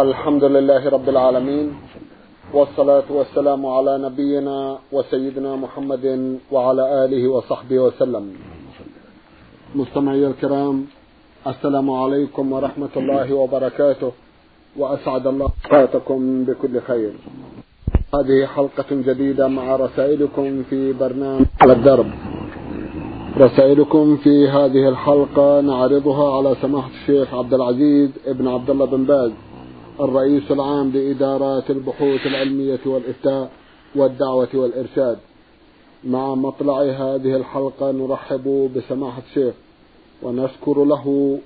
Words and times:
الحمد 0.00 0.44
لله 0.44 0.88
رب 0.88 1.08
العالمين 1.08 1.72
والصلاة 2.54 3.04
والسلام 3.10 3.66
على 3.66 3.98
نبينا 3.98 4.78
وسيدنا 4.92 5.56
محمد 5.56 6.38
وعلى 6.52 7.04
آله 7.04 7.28
وصحبه 7.28 7.78
وسلم. 7.78 8.32
مستمعي 9.74 10.26
الكرام 10.26 10.86
السلام 11.46 11.90
عليكم 11.90 12.52
ورحمة 12.52 12.94
الله 12.96 13.34
وبركاته 13.34 14.12
وأسعد 14.76 15.26
الله 15.26 15.48
أوقاتكم 15.64 16.44
بكل 16.44 16.80
خير. 16.80 17.12
هذه 18.14 18.46
حلقة 18.46 18.90
جديدة 18.90 19.48
مع 19.48 19.76
رسائلكم 19.76 20.62
في 20.70 20.92
برنامج 20.92 21.46
على 21.62 21.72
الدرب. 21.72 22.10
رسائلكم 23.38 24.16
في 24.16 24.48
هذه 24.48 24.88
الحلقة 24.88 25.60
نعرضها 25.60 26.36
على 26.36 26.56
سماحة 26.62 26.90
الشيخ 26.90 27.34
عبد 27.34 27.54
العزيز 27.54 28.10
ابن 28.26 28.48
عبد 28.48 28.70
الله 28.70 28.86
بن 28.86 29.04
باز. 29.04 29.32
الرئيس 30.00 30.50
العام 30.50 30.90
لإدارات 30.90 31.70
البحوث 31.70 32.26
العلمية 32.26 32.80
والإفتاء 32.86 33.50
والدعوة 33.96 34.48
والإرشاد. 34.54 35.18
مع 36.04 36.34
مطلع 36.34 36.82
هذه 36.82 37.36
الحلقة 37.36 37.90
نرحب 37.90 38.70
بسماحة 38.76 39.22
الشيخ 39.28 39.54
ونشكر 40.22 40.84
له 40.84 41.38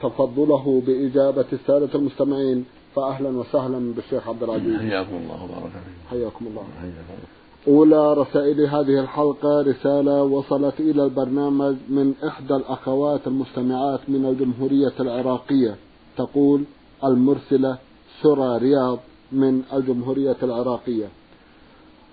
تفضله 0.00 0.82
بإجابة 0.86 1.44
السادة 1.52 1.88
المستمعين. 1.94 2.64
فأهلا 2.96 3.28
وسهلا 3.28 3.94
بالشيخ 3.94 4.28
عبد 4.28 4.42
العزيز. 4.42 4.80
حياكم 4.80 5.16
الله 5.16 5.44
وبارك 5.44 5.72
فيكم. 5.72 6.10
حياكم 6.10 6.46
الله. 6.46 6.62
حياكم 6.80 7.22
أولى 7.68 8.14
رسائل 8.14 8.60
هذه 8.66 9.00
الحلقة 9.00 9.62
رسالة 9.62 10.22
وصلت 10.22 10.80
إلى 10.80 11.04
البرنامج 11.04 11.76
من 11.88 12.14
إحدى 12.26 12.54
الأخوات 12.54 13.26
المستمعات 13.26 14.00
من 14.08 14.26
الجمهورية 14.26 14.92
العراقية. 15.00 15.76
تقول 16.16 16.64
المرسلة 17.04 17.78
سرى 18.22 18.58
رياض 18.58 18.98
من 19.32 19.62
الجمهورية 19.72 20.36
العراقية. 20.42 21.06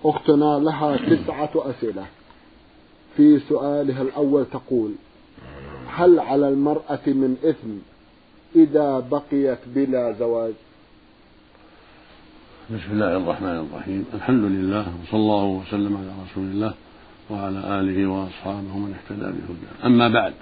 أختنا 0.04 0.58
لها 0.58 0.96
تسعة 0.96 1.50
أسئلة. 1.56 2.06
في 3.16 3.40
سؤالها 3.48 4.02
الأول 4.02 4.44
تقول 4.44 4.92
هل 5.88 6.20
على 6.20 6.48
المرأة 6.48 7.06
من 7.06 7.36
إثم 7.44 7.70
إذا 8.56 9.08
بقيت 9.10 9.58
بلا 9.66 10.12
زواج؟ 10.12 10.52
بسم 12.70 12.92
الله 12.92 13.16
الرحمن 13.16 13.66
الرحيم. 13.66 14.04
الحمد 14.14 14.44
لله 14.44 14.80
وصلى 14.80 15.20
الله 15.20 15.44
وسلم 15.44 15.96
على 15.96 16.12
رسول 16.30 16.44
الله 16.44 16.74
وعلى 17.30 17.80
آله 17.80 18.06
وأصحابه 18.06 18.78
من 18.78 18.94
اهتدى 18.94 19.26
بهداه. 19.26 19.86
أما 19.86 20.08
بعد 20.08 20.34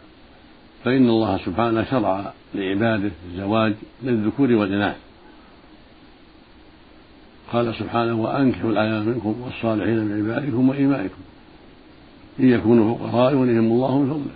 فإن 0.85 1.09
الله 1.09 1.39
سبحانه 1.39 1.85
شرع 1.85 2.33
لعباده 2.55 3.11
الزواج 3.31 3.75
للذكور 4.03 4.53
والإناث. 4.53 4.97
قال 7.53 7.75
سبحانه 7.75 8.23
وأنكحوا 8.23 8.71
الأيام 8.71 9.07
منكم 9.07 9.43
والصالحين 9.45 9.99
من 9.99 10.31
عبادكم 10.31 10.69
وإيمائكم 10.69 11.21
إن 12.41 12.49
يكونوا 12.49 12.99
فقراء 12.99 13.33
يغنيهم 13.33 13.73
الله 13.73 13.99
من 13.99 14.11
فضله. 14.11 14.35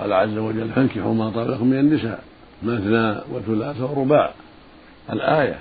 قال 0.00 0.12
عز 0.12 0.38
وجل 0.38 0.68
فانكحوا 0.68 1.14
ما 1.14 1.30
طاب 1.30 1.50
لكم 1.50 1.66
من 1.66 1.78
النساء 1.78 2.24
مثنى 2.62 3.20
وثلاث 3.32 3.80
ورباع. 3.80 4.32
الآية 5.12 5.58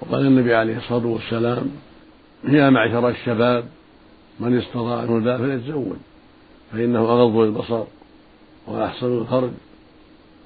وقال 0.00 0.26
النبي 0.26 0.54
عليه 0.54 0.76
الصلاة 0.76 1.06
والسلام 1.06 1.70
يا 2.44 2.70
معشر 2.70 3.08
الشباب 3.08 3.64
من 4.40 4.58
استطاع 4.58 5.02
الهدى 5.02 5.38
فليتزوج 5.38 5.96
فإنه 6.72 6.98
أغض 6.98 7.36
للبصر 7.36 7.84
وأحسن 8.66 9.18
الفرج 9.18 9.50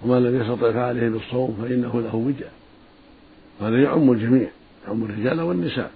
ومن 0.03 0.23
لم 0.25 0.41
يستطع 0.41 0.73
فعليه 0.73 1.09
بالصوم 1.09 1.59
فإنه 1.63 2.01
له 2.01 2.15
وجه 2.15 2.47
وهذا 3.61 3.83
يعم 3.83 4.13
الجميع. 4.13 4.49
يعم 4.87 5.05
الرجال 5.05 5.41
والنساء. 5.41 5.91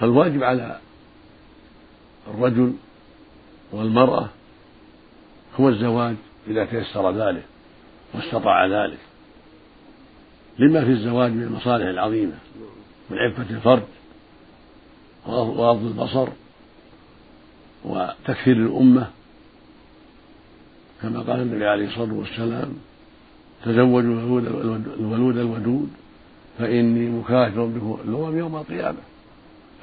فالواجب 0.00 0.42
على 0.42 0.78
الرجل 2.28 2.72
والمرأة 3.72 4.28
هو 5.60 5.68
الزواج 5.68 6.16
إذا 6.48 6.64
تيسر 6.64 7.12
ذلك 7.12 7.44
واستطاع 8.14 8.66
ذلك. 8.66 8.98
لما 10.58 10.84
في 10.84 10.90
الزواج 10.90 11.32
من 11.32 11.42
المصالح 11.42 11.86
العظيمة 11.86 12.38
من 13.10 13.18
عفة 13.18 13.50
الفرج 13.50 13.82
وغض 15.26 15.84
البصر 15.86 16.28
وتكثير 17.84 18.56
الأمة 18.56 19.10
كما 21.02 21.20
قال 21.20 21.40
النبي 21.40 21.66
عليه 21.66 21.88
الصلاة 21.88 22.12
والسلام 22.14 22.74
تزوجوا 23.64 24.40
الولود 24.40 25.36
الودود 25.38 25.90
فإني 26.58 27.08
مكاثر 27.08 27.64
بكم 27.64 27.98
الأمم 28.04 28.38
يوم 28.38 28.56
القيامة. 28.56 28.98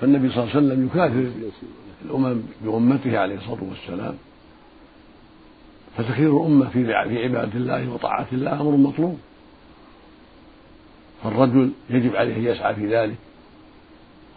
فالنبي 0.02 0.30
صلى 0.30 0.44
الله 0.44 0.56
عليه 0.56 0.66
وسلم 0.68 0.86
يكاثر 0.86 1.32
الأمم 2.06 2.42
بأمته 2.62 3.20
عليه 3.20 3.36
الصلاة 3.36 3.64
والسلام. 3.64 4.16
فتكثير 5.98 6.38
الأمة 6.38 6.70
في 6.70 6.94
عبادة 6.94 7.54
الله 7.56 7.90
وطاعة 7.90 8.28
الله 8.32 8.62
أمر 8.62 8.72
مطلوب. 8.72 9.20
فالرجل 11.24 11.72
يجب 11.90 12.16
عليه 12.16 12.36
أن 12.36 12.44
يسعى 12.44 12.76
في 12.76 12.96
ذلك 12.96 13.16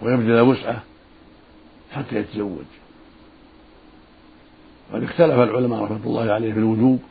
ويبذل 0.02 0.40
وسعه 0.40 0.82
حتى 1.92 2.16
يتزوج. 2.16 2.64
قد 4.92 5.02
اختلف 5.02 5.34
العلماء 5.34 5.82
رحمة 5.82 6.06
الله 6.06 6.32
عليه 6.32 6.52
في 6.52 6.58
الوجوب. 6.58 7.02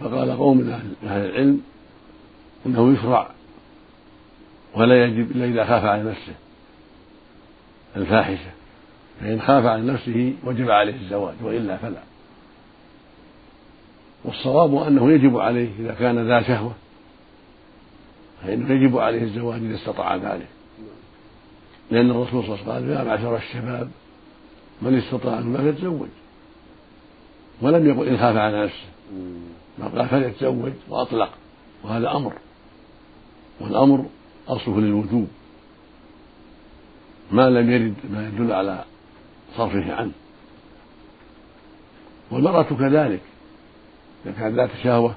فقال 0.00 0.36
قوم 0.36 0.58
من 0.58 0.94
أهل 1.02 1.26
العلم 1.26 1.60
إنه 2.66 2.92
يشرع 2.92 3.30
ولا 4.74 5.04
يجب 5.04 5.30
إلا 5.30 5.44
إذا 5.44 5.64
خاف 5.64 5.84
على 5.84 6.02
نفسه 6.02 6.34
الفاحشة. 7.96 8.50
فإن 9.20 9.40
خاف 9.40 9.64
على 9.64 9.82
نفسه 9.82 10.34
وجب 10.44 10.70
عليه 10.70 10.94
الزواج 10.94 11.34
وإلا 11.42 11.76
فلا. 11.76 12.02
والصواب 14.24 14.74
أنه 14.74 15.12
يجب 15.12 15.36
عليه 15.38 15.68
إذا 15.78 15.94
كان 15.94 16.28
ذا 16.28 16.42
شهوة 16.42 16.72
فإنه 18.42 18.70
يجب 18.74 18.98
عليه 18.98 19.22
الزواج 19.22 19.60
إذا 19.62 19.74
استطاع 19.74 20.16
ذلك. 20.16 20.48
لأن 21.90 22.10
الرسول 22.10 22.44
صلى 22.44 22.54
الله 22.54 22.74
عليه 22.74 22.84
وسلم 22.84 22.96
قال 22.96 22.98
يا 22.98 23.04
معشر 23.04 23.36
الشباب 23.36 23.90
من 24.82 24.98
استطاع 24.98 25.38
أن 25.38 25.56
فليتزوج؟ 25.56 26.08
ولم 27.60 27.88
يقل 27.88 28.08
إن 28.08 28.18
خاف 28.18 28.36
على 28.36 28.64
نفسه. 28.64 28.86
بل 29.78 29.98
قال 29.98 30.08
فليتزوج 30.08 30.72
وأطلق. 30.88 31.30
وهذا 31.84 32.16
أمر. 32.16 32.32
والأمر 33.60 34.06
أصله 34.48 34.80
للوجوب. 34.80 35.28
ما 37.32 37.50
لم 37.50 37.70
يرد 37.70 37.94
ما 38.10 38.28
يدل 38.28 38.52
على 38.52 38.84
صرفه 39.56 39.94
عنه. 39.94 40.12
والمرأة 42.30 42.62
كذلك 42.62 43.20
إذا 44.26 44.32
كانت 44.32 44.54
ذات 44.54 44.70
شهوة 44.82 45.14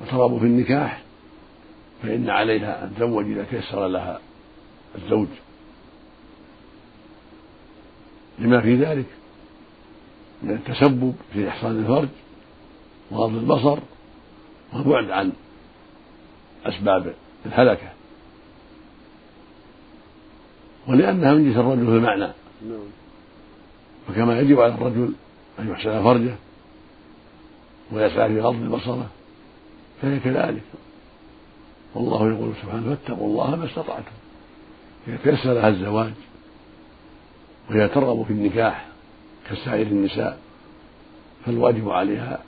وترغب 0.00 0.38
في 0.38 0.44
النكاح 0.44 1.02
فإن 2.02 2.30
عليها 2.30 2.84
أن 2.84 2.94
تزوج 2.96 3.24
إذا 3.24 3.44
تيسر 3.50 3.86
لها 3.86 4.20
الزوج. 4.94 5.28
لما 8.38 8.60
في 8.60 8.76
ذلك 8.76 9.06
من 10.42 10.50
التسبب 10.50 11.14
في 11.32 11.48
إحصان 11.48 11.78
الفرج 11.78 12.08
وغض 13.10 13.34
البصر 13.34 13.78
والبعد 14.72 15.10
عن 15.10 15.32
أسباب 16.66 17.14
الهلكة. 17.46 17.92
ولأنها 20.86 21.34
من 21.34 21.44
جنس 21.44 21.56
الرجل 21.56 21.86
في 21.86 21.92
المعنى. 21.92 22.32
فكما 24.08 24.40
يجب 24.40 24.60
على 24.60 24.74
الرجل 24.74 25.12
أن 25.58 25.68
يحسن 25.68 26.02
فرجه 26.02 26.34
ويسعى 27.92 28.28
في 28.28 28.40
غض 28.40 28.54
بصره 28.54 29.06
فهي 30.02 30.20
كذلك. 30.20 30.62
والله 31.94 32.28
يقول 32.32 32.52
سبحانه 32.62 32.96
فاتقوا 32.96 33.28
الله 33.28 33.56
ما 33.56 33.66
استطعتم. 33.66 34.12
إذا 35.08 35.16
تيسر 35.24 35.52
لها 35.52 35.68
الزواج 35.68 36.12
وهي 37.70 37.88
ترغب 37.88 38.24
في 38.24 38.32
النكاح 38.32 38.86
كسائر 39.50 39.86
النساء 39.86 40.38
فالواجب 41.46 41.90
عليها 41.90 42.38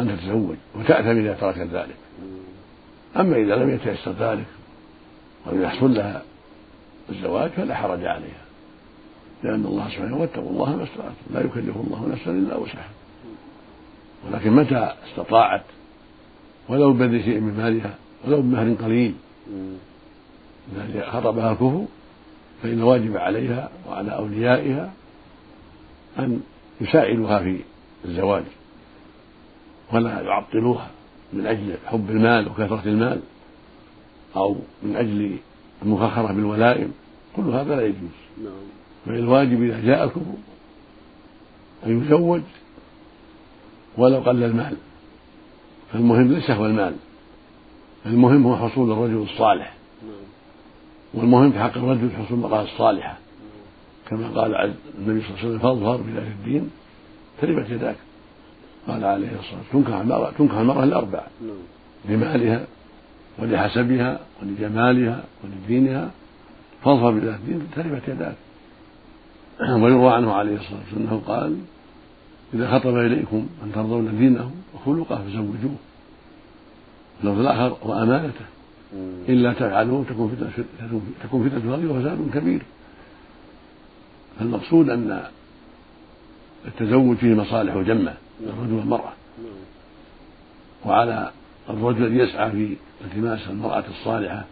أن 0.00 0.08
تتزوج 0.08 0.56
وتأثم 0.74 1.08
إذا 1.08 1.34
تركت 1.34 1.68
ذلك. 1.72 1.96
أما 3.16 3.36
إذا 3.36 3.56
لم 3.56 3.70
يتيسر 3.70 4.12
ذلك 4.12 4.46
ولم 5.46 5.62
يحصل 5.62 5.94
لها 5.94 6.22
الزواج 7.10 7.50
فلا 7.50 7.74
حرج 7.74 8.04
عليها. 8.04 8.44
لأن 9.42 9.64
الله 9.66 9.88
سبحانه 9.88 10.16
واتقوا 10.16 10.50
الله 10.50 10.76
ما 10.76 10.84
استطعتم. 10.84 11.14
لا 11.34 11.40
يكلف 11.40 11.76
الله 11.76 12.08
نفسا 12.12 12.30
إلا 12.30 12.56
وسعها. 12.56 12.90
ولكن 14.26 14.50
متى 14.50 14.92
استطاعت؟ 15.10 15.64
ولو 16.68 16.92
بذل 16.92 17.24
شيء 17.24 17.40
من 17.40 17.56
مالها 17.56 17.94
ولو 18.26 18.42
بمهر 18.42 18.74
قليل. 18.74 19.14
الذي 20.76 21.02
خطبها 21.02 21.52
الكفر 21.52 21.84
فإن 22.62 22.82
واجب 22.82 23.16
عليها 23.16 23.70
وعلى 23.88 24.10
أوليائها 24.10 24.92
أن 26.18 26.40
يساعدوها 26.80 27.38
في 27.38 27.60
الزواج. 28.04 28.44
ولا 29.92 30.20
يعطلوها 30.20 30.90
من 31.32 31.46
أجل 31.46 31.76
حب 31.86 32.10
المال 32.10 32.48
وكثرة 32.48 32.82
المال 32.86 33.20
أو 34.36 34.56
من 34.82 34.96
أجل 34.96 35.36
المفاخرة 35.84 36.32
بالولائم 36.32 36.92
كل 37.36 37.42
هذا 37.42 37.76
لا 37.76 37.82
يجوز. 37.82 38.16
نعم. 38.44 38.52
بل 39.06 39.14
الواجب 39.14 39.62
إذا 39.62 39.80
جاء 39.80 40.04
الكفر 40.04 40.20
أن 41.86 42.02
يزوج 42.02 42.40
ولو 43.98 44.18
قل 44.18 44.42
المال. 44.42 44.76
فالمهم 45.92 46.32
ليس 46.32 46.50
هو 46.50 46.66
المال 46.66 46.94
المهم 48.06 48.46
هو 48.46 48.68
حصول 48.68 48.92
الرجل 48.92 49.22
الصالح. 49.22 49.74
نعم. 50.02 50.12
والمهم 51.14 51.52
في 51.52 51.58
حق 51.58 51.76
الرجل 51.76 52.10
حصول 52.10 52.38
المرأة 52.38 52.62
الصالحة. 52.62 53.18
كما 54.08 54.28
قال 54.28 54.54
النبي 54.98 55.20
صلى 55.20 55.30
الله 55.30 55.38
عليه 55.38 55.48
وسلم 55.48 55.58
فاظهر 55.58 55.96
بذات 55.96 56.26
الدين 56.26 56.70
تربت 57.40 57.70
يداك. 57.70 57.96
قال 58.88 59.04
عليه 59.04 59.26
الصلاة 59.26 59.58
والسلام 59.58 59.84
تنكح 59.84 59.96
المرأة 59.96 60.30
تنكح 60.30 60.54
المرأة 60.54 60.84
لأربع 60.84 61.22
نعم. 61.42 61.56
لمالها 62.08 62.66
ولحسبها 63.38 64.20
ولجمالها 64.42 65.24
ولدينها 65.44 66.10
فاظهر 66.84 67.10
بذات 67.10 67.34
الدين 67.34 67.66
تربت 67.76 68.08
يداك 68.08 68.34
ويروى 69.60 70.12
عنه 70.12 70.32
عليه 70.32 70.56
الصلاة 70.56 70.78
والسلام 70.80 71.02
أنه 71.02 71.22
قال 71.26 71.58
إذا 72.54 72.78
خطب 72.78 72.96
إليكم 72.96 73.46
من 73.62 73.72
ترضون 73.74 74.18
دينه 74.18 74.50
وخلقه 74.74 75.22
فزوجوه 75.24 75.76
اللفظ 77.22 77.40
الآخر 77.40 77.76
وأمانته 77.82 78.44
إلا 79.28 79.52
تفعلوه 79.52 80.04
تكون 80.08 80.28
فتنة 80.28 81.00
تكون 81.22 81.46
الأرض 81.46 81.84
وفساد 81.84 82.30
كبير 82.34 82.62
فالمقصود 84.38 84.90
أن 84.90 85.22
التزوج 86.66 87.16
فيه 87.16 87.34
مصالح 87.34 87.76
جمة 87.76 88.14
للرجل 88.40 88.72
والمرأة 88.72 89.12
وعلى 90.84 91.30
الرجل 91.70 92.20
يسعى 92.20 92.50
في 92.50 92.76
التماس 93.04 93.40
المرأة 93.50 93.84
الصالحة 93.88 94.44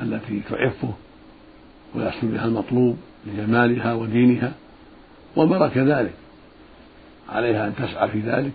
التي 0.00 0.40
تعفه 0.50 0.92
ويحصل 1.94 2.26
بها 2.26 2.44
المطلوب 2.44 2.96
لجمالها 3.26 3.94
ودينها 3.94 4.52
والمرأة 5.36 5.68
كذلك 5.68 6.14
عليها 7.28 7.66
أن 7.66 7.74
تسعى 7.76 8.08
في 8.08 8.20
ذلك 8.20 8.52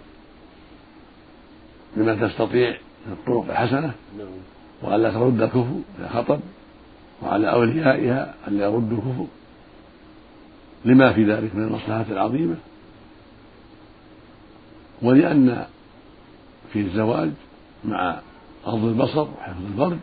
بما 1.95 2.27
تستطيع 2.27 2.77
من 3.07 3.13
الطرق 3.13 3.45
الحسنة 3.49 3.91
نعم. 4.17 4.27
وألا 4.81 5.11
ترد 5.11 5.41
الكفر 5.41 5.79
إذا 5.99 6.09
خطب 6.09 6.39
وعلى 7.21 7.51
أوليائها 7.51 8.33
أن 8.47 8.57
لا 8.57 8.65
يردوا 8.65 8.97
الكفر 8.97 9.25
لما 10.85 11.13
في 11.13 11.23
ذلك 11.23 11.55
من 11.55 11.63
المصلحة 11.63 12.05
العظيمة 12.09 12.55
ولأن 15.01 15.65
في 16.73 16.79
الزواج 16.79 17.31
مع 17.85 18.19
غض 18.65 18.85
البصر 18.85 19.21
وحفظ 19.21 19.65
الفرج 19.71 19.97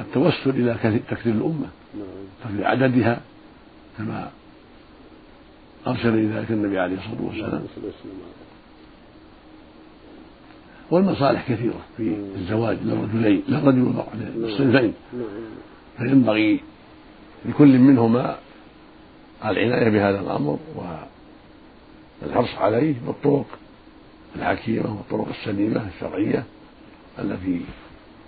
التوسل 0.00 0.50
إلى 0.50 1.00
تكثير 1.10 1.32
الأمة 1.32 1.66
تكثير 2.44 2.66
عددها 2.66 3.20
كما 3.98 4.30
أرشد 5.86 6.06
إلى 6.06 6.26
ذلك 6.26 6.50
النبي 6.50 6.78
عليه 6.78 6.96
الصلاة 6.98 7.22
والسلام. 7.22 7.62
والمصالح 10.90 11.52
كثيرة 11.52 11.80
في 11.96 12.16
الزواج 12.36 12.78
للرجلين 12.82 13.42
للرجل 13.48 13.82
والمرأة 13.82 14.14
للصنفين. 14.14 14.94
فينبغي 15.98 16.60
لكل 17.44 17.78
منهما 17.78 18.36
العناية 19.44 19.88
بهذا 19.88 20.20
الأمر 20.20 20.58
والحرص 22.22 22.54
عليه 22.58 22.94
بالطرق 23.06 23.46
الحكيمة 24.36 24.96
والطرق 24.96 25.28
السليمة 25.28 25.88
الشرعية 25.88 26.44
التي 27.18 27.60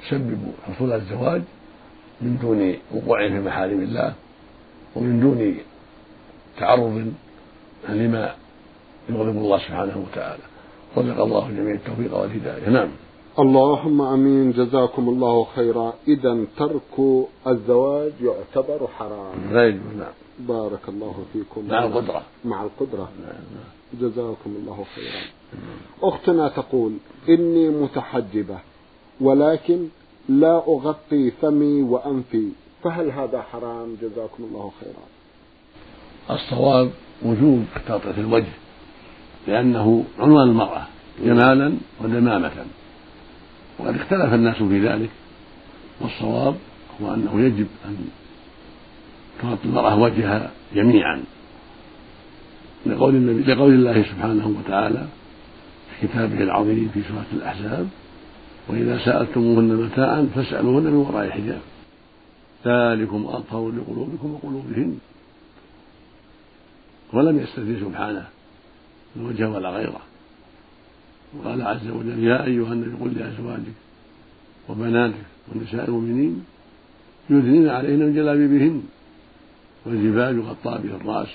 تسبب 0.02 0.52
حصول 0.66 0.92
الزواج 0.92 1.42
من 2.20 2.38
دون 2.42 2.74
وقوع 2.94 3.28
في 3.28 3.40
محارم 3.40 3.80
الله 3.80 4.14
ومن 4.96 5.20
دون 5.20 5.56
تعرض 6.58 7.12
لما 7.88 8.34
يغضب 9.08 9.36
الله 9.36 9.58
سبحانه 9.58 10.06
وتعالى. 10.06 10.42
رزق 10.96 11.22
الله 11.22 11.48
جميع 11.48 11.74
التوفيق 11.74 12.16
والهداية. 12.16 12.68
نعم. 12.68 12.88
اللهم 13.38 14.02
آمين. 14.02 14.52
جزاكم 14.52 15.08
الله 15.08 15.46
خيرا. 15.56 15.92
اذا 16.08 16.44
ترك 16.56 17.26
الزواج 17.46 18.12
يعتبر 18.22 18.88
حرام. 18.98 19.52
لا 19.52 19.68
يجوز 19.68 19.94
نعم 19.98 20.12
بارك 20.38 20.88
الله 20.88 21.24
فيكم. 21.32 21.68
مع 21.68 21.84
القدرة. 21.84 22.22
مع 22.44 22.62
القدرة. 22.62 23.08
نعم. 23.22 23.44
جزاكم 24.00 24.50
الله 24.60 24.84
خيرا. 24.94 25.41
أختنا 26.02 26.48
تقول 26.48 26.92
إني 27.28 27.68
متحجبة 27.68 28.58
ولكن 29.20 29.88
لا 30.28 30.56
أغطي 30.56 31.30
فمي 31.30 31.82
وأنفي 31.82 32.48
فهل 32.84 33.10
هذا 33.10 33.42
حرام؟ 33.42 33.96
جزاكم 34.02 34.44
الله 34.44 34.72
خيرا. 34.80 35.04
الصواب 36.30 36.90
وجوب 37.22 37.64
تغطية 37.88 38.20
الوجه 38.20 38.52
لأنه 39.48 40.04
عنوان 40.18 40.48
المرأة 40.48 40.86
جمالا 41.24 41.74
ودمامة. 42.00 42.52
وقد 43.78 43.94
اختلف 43.94 44.34
الناس 44.34 44.56
في 44.56 44.88
ذلك 44.88 45.10
والصواب 46.00 46.54
هو 47.02 47.14
أنه 47.14 47.40
يجب 47.40 47.66
أن 47.84 47.96
تغطي 49.42 49.64
المرأة 49.64 49.98
وجهها 49.98 50.50
جميعا 50.74 51.22
لقول 52.86 53.44
لقول 53.46 53.74
الله 53.74 54.02
سبحانه 54.02 54.54
وتعالى 54.58 55.06
كتابه 56.02 56.42
العظيم 56.42 56.90
في 56.94 57.02
سورة 57.02 57.26
الأحزاب 57.32 57.88
وإذا 58.68 58.98
سألتموهن 59.04 59.76
متاعا 59.76 60.28
فاسألوهن 60.34 60.84
من 60.84 60.94
وراء 60.94 61.30
حجاب 61.30 61.60
ذلكم 62.66 63.26
أطهر 63.26 63.70
لقلوبكم 63.70 64.34
وقلوبهن. 64.34 64.98
ولم 67.12 67.38
يستثني 67.38 67.80
سبحانه 67.80 68.26
الوجه 69.16 69.48
ولا 69.48 69.70
غيره. 69.70 70.00
وقال 71.36 71.62
عز 71.62 71.88
وجل 71.88 72.24
يا 72.24 72.44
أيها 72.44 72.72
النبي 72.72 73.04
قل 73.04 73.12
لأزواجك 73.18 73.76
وبناتك 74.68 75.24
ونساء 75.48 75.84
المؤمنين 75.88 76.44
يدنين 77.30 77.68
عليهن 77.68 77.98
من 77.98 78.14
جلابيبهن 78.14 78.82
والجبال 79.86 80.38
يغطى 80.38 80.78
به 80.82 80.96
الرأس 80.96 81.28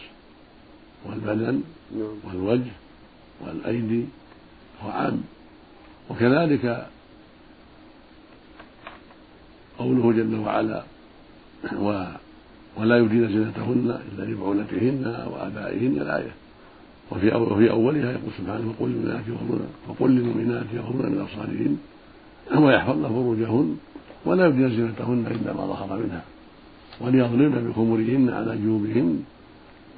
والبدن 1.06 1.62
نعم. 1.98 2.16
والوجه 2.24 2.72
والأيدي 3.42 4.06
هو 4.84 4.90
عام 4.90 5.22
وكذلك 6.10 6.88
قوله 9.80 10.12
جل 10.12 10.36
وعلا 10.36 10.84
و 11.80 12.06
ولا 12.78 12.98
يبدين 12.98 13.28
زينتهن 13.28 14.00
إلا 14.12 14.24
لبعولتهن 14.24 15.26
وآبائهن 15.31 16.02
الآية. 16.02 16.31
وفي 17.12 17.28
وفي 17.36 17.69
أولها 17.69 18.12
يقول 18.12 18.31
سبحانه 18.38 18.74
وقل 18.80 18.90
للمؤمنات 18.90 19.28
يغضن 19.28 19.60
وقل 19.88 20.12
للمؤمنات 20.12 20.66
يغضن 20.74 21.06
من 21.12 21.19
أبصارهن 21.22 21.78
ويحفظن 22.64 23.07
فروجهن 23.07 23.78
ولا 24.26 24.46
يبدين 24.46 24.69
زينتهن 24.69 25.26
إلا 25.31 25.54
ما 25.54 25.66
ظهر 25.66 26.00
منها. 26.00 26.24
وليضربن 27.02 27.69
بخمرهن 27.69 28.30
على 28.30 28.57
جيوبهن 28.57 29.24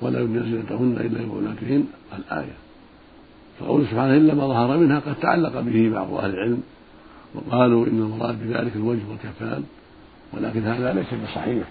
ولا 0.01 0.19
يبدين 0.19 0.43
زينتهن 0.43 0.98
إلا 1.05 1.17
لبعولتهن 1.19 1.86
الآية. 2.17 2.68
فقوله 3.59 3.85
سبحانه 3.85 4.13
إلا 4.13 4.33
ما 4.33 4.47
ظهر 4.47 4.77
منها 4.77 4.99
قد 4.99 5.15
تعلق 5.15 5.59
به 5.59 5.89
بعض 5.89 6.13
أهل 6.13 6.29
العلم 6.29 6.61
وقالوا 7.35 7.85
إن 7.87 7.99
المراد 8.01 8.47
بذلك 8.47 8.75
الوجه 8.75 9.01
والكفان 9.09 9.63
ولكن 10.33 10.63
هذا 10.63 10.93
ليس 10.93 11.13
بصحيح. 11.13 11.67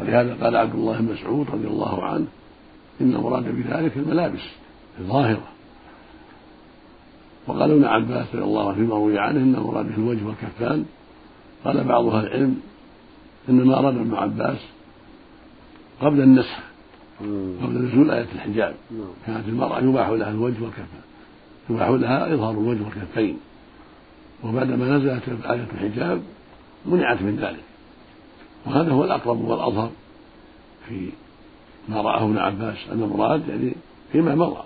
ولهذا 0.00 0.36
قال 0.44 0.56
عبد 0.56 0.74
الله 0.74 0.98
بن 0.98 1.12
مسعود 1.12 1.50
رضي 1.50 1.66
الله 1.66 2.04
عنه 2.04 2.26
إن 3.00 3.14
المراد 3.14 3.44
بذلك 3.44 3.96
الملابس 3.96 4.42
الظاهرة. 5.00 5.44
وقال 7.46 7.70
ابن 7.70 7.84
عباس 7.84 8.26
رضي 8.34 8.44
الله 8.44 8.68
عنه 8.68 8.74
فيما 8.74 8.94
روي 8.94 9.18
عنه 9.18 9.40
إن 9.40 9.54
المراد 9.54 9.86
به 9.86 9.96
الوجه 9.96 10.26
والكفان. 10.26 10.84
قال 11.64 11.84
بعض 11.84 12.06
أهل 12.06 12.26
العلم 12.26 12.60
إنما 13.48 13.78
أراد 13.78 13.96
ابن 13.96 14.14
عباس 14.14 14.58
قبل 16.00 16.20
النسخ 16.20 16.58
قبل 17.20 17.88
نزول 17.88 18.10
آية 18.10 18.26
الحجاب 18.34 18.74
نعم. 18.90 19.08
كانت 19.26 19.48
المرأة 19.48 19.80
يباح 19.80 20.08
لها 20.08 20.30
الوجه 20.30 20.62
والكفان 20.62 21.02
يباح 21.70 21.88
لها 21.88 22.34
إظهار 22.34 22.50
الوجه 22.50 22.82
والكفين. 22.82 23.38
وبعدما 24.44 24.96
نزلت 24.96 25.22
آية 25.44 25.66
الحجاب 25.74 26.22
منعت 26.86 27.22
من 27.22 27.36
ذلك. 27.36 27.64
وهذا 28.66 28.92
هو 28.92 29.04
الأقرب 29.04 29.40
والأظهر 29.40 29.90
في 30.88 31.08
ما 31.88 32.00
رآه 32.00 32.24
ابن 32.24 32.38
عباس 32.38 32.76
أن 32.92 33.02
المراد 33.02 33.48
يعني 33.48 33.72
فيما 34.12 34.34
مضى 34.34 34.62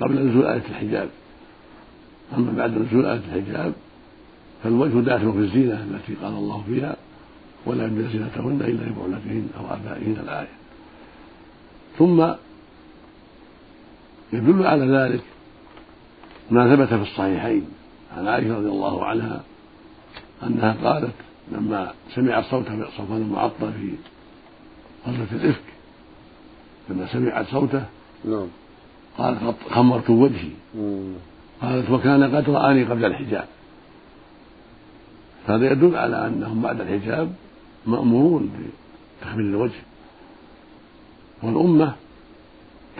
قبل 0.00 0.26
نزول 0.28 0.46
آية 0.46 0.62
الحجاب. 0.70 1.08
أما 2.36 2.52
بعد 2.56 2.78
نزول 2.78 3.06
آية 3.06 3.20
الحجاب 3.32 3.72
فالوجه 4.64 5.00
داخل 5.00 5.32
في 5.32 5.38
الزينة 5.38 5.84
التي 5.90 6.14
قال 6.22 6.32
الله 6.32 6.62
فيها 6.66 6.96
ولا 7.66 7.84
يبدين 7.86 8.08
زينتهن 8.10 8.60
إلا 8.60 8.90
لبعولتهن 8.90 9.48
أو 9.58 9.74
آبائهن 9.74 10.16
الآية. 10.22 10.57
ثم 11.98 12.32
يدل 14.32 14.66
على 14.66 14.86
ذلك 14.86 15.22
ما 16.50 16.76
ثبت 16.76 16.88
في 16.88 17.02
الصحيحين. 17.02 17.66
عن 18.16 18.28
عائشة 18.28 18.56
رضي 18.56 18.68
الله 18.68 19.04
عنها 19.04 19.42
أنها 20.42 20.76
قالت 20.84 21.14
لما 21.52 21.92
سمعت 22.14 22.44
صوت 22.44 22.66
صفوان 22.98 23.22
المعطل 23.22 23.72
في 23.72 23.94
غزوة 25.06 25.26
الإفك 25.32 25.62
لما 26.90 27.12
سمعت 27.12 27.46
صوته 27.46 27.84
نعم. 28.24 28.46
قالت 29.18 29.54
خمرت 29.70 30.10
وجهي. 30.10 30.50
قالت 31.62 31.90
وكان 31.90 32.36
قد 32.36 32.50
رآني 32.50 32.84
قبل 32.84 33.04
الحجاب. 33.04 33.48
هذا 35.46 35.72
يدل 35.72 35.96
على 35.96 36.26
أنهم 36.26 36.62
بعد 36.62 36.80
الحجاب 36.80 37.32
مأمورون 37.86 38.50
بتخمير 39.20 39.46
الوجه. 39.46 39.80
والأمة 41.42 41.94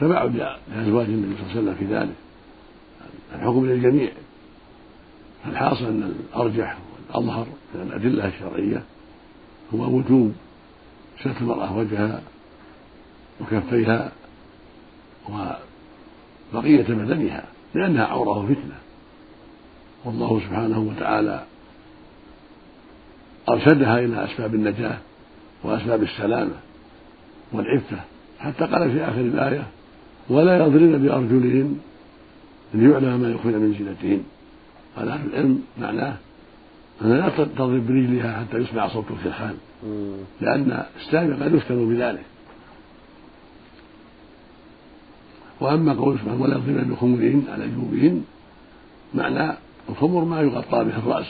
تبعد 0.00 0.36
لأزواج 0.36 1.06
النبي 1.06 1.34
صلى 1.34 1.42
الله 1.42 1.50
عليه 1.50 1.60
وسلم 1.60 1.74
في 1.74 1.94
ذلك. 1.94 2.14
الحكم 3.34 3.66
للجميع. 3.66 4.10
الحاصل 5.46 5.84
أن 5.84 6.14
الأرجح 6.32 6.78
والأظهر 6.94 7.46
من 7.74 7.80
الأدلة 7.80 8.28
الشرعية 8.28 8.82
هو 9.74 9.96
وجوب 9.96 10.34
ستر 11.20 11.40
المرأة 11.40 11.76
وجهها 11.76 12.22
وكفيها 13.40 14.12
وبقية 15.28 16.82
بدنها 16.82 17.44
لأنها 17.74 18.04
عورة 18.04 18.46
فتنة 18.46 18.78
والله 20.04 20.40
سبحانه 20.40 20.78
وتعالى 20.78 21.44
أرشدها 23.48 23.98
إلى 23.98 24.24
أسباب 24.24 24.54
النجاة 24.54 24.98
وأسباب 25.64 26.02
السلامة 26.02 26.54
والعفة. 27.52 28.00
حتى 28.38 28.64
قال 28.64 28.92
في 28.92 29.04
آخر 29.04 29.20
الآية 29.20 29.66
ولا 30.30 30.56
يضربن 30.56 30.98
بأرجلهن 30.98 31.78
ليعلم 32.74 33.20
ما 33.20 33.30
يخفين 33.30 33.58
من 33.58 33.74
زينتهن. 33.78 34.22
قال 34.96 35.08
أهل 35.08 35.28
العلم 35.28 35.62
معناه 35.80 36.16
أنها 37.02 37.16
لا 37.16 37.44
تضرب 37.44 37.86
برجلها 37.86 38.40
حتى 38.40 38.58
يسمع 38.58 38.88
صوت 38.88 39.04
الخلخال 39.10 39.54
لأن 40.40 40.84
السامع 40.96 41.44
قد 41.44 41.54
يفتن 41.54 41.88
بذلك. 41.88 42.24
وأما 45.60 45.92
قول 45.92 46.18
سبحانه 46.18 46.42
ولا 46.42 46.56
يضربن 46.56 46.94
بخمرهن 46.94 47.44
على 47.52 47.68
جنوبهن 47.68 48.24
معنى 49.14 49.52
الخمر 49.88 50.24
ما 50.24 50.40
يغطى 50.40 50.84
به 50.84 50.98
الرأس. 50.98 51.26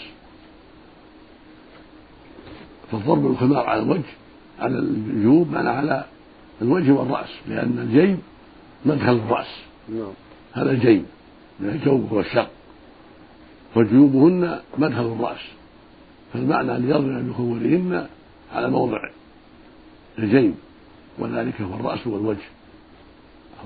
فالضرب 2.93 3.27
الخمار 3.27 3.67
على 3.67 3.83
الوجه 3.83 4.12
على 4.61 4.79
الجيوب 4.79 5.53
معنى 5.53 5.69
على 5.69 6.05
الوجه 6.62 6.93
والرأس 6.93 7.29
لأن 7.49 7.79
الجيب 7.79 8.19
مدخل 8.87 9.12
الرأس. 9.12 9.47
نعم. 9.88 10.12
هذا 10.53 10.71
الجيب 10.71 11.05
من 11.61 11.69
الجوب 11.69 12.09
هو 12.12 12.21
الشق. 12.21 12.50
وجيوبهن 13.77 14.61
مدخل 14.79 15.12
الرأس. 15.12 15.41
فالمعنى 16.33 16.77
أن 16.77 16.91
يضرب 16.91 17.29
بخمورهن 17.29 18.07
على 18.53 18.71
موضع 18.71 18.99
الجيب 20.19 20.55
وذلك 21.19 21.61
هو 21.61 21.75
الرأس 21.75 22.07
والوجه. 22.07 22.49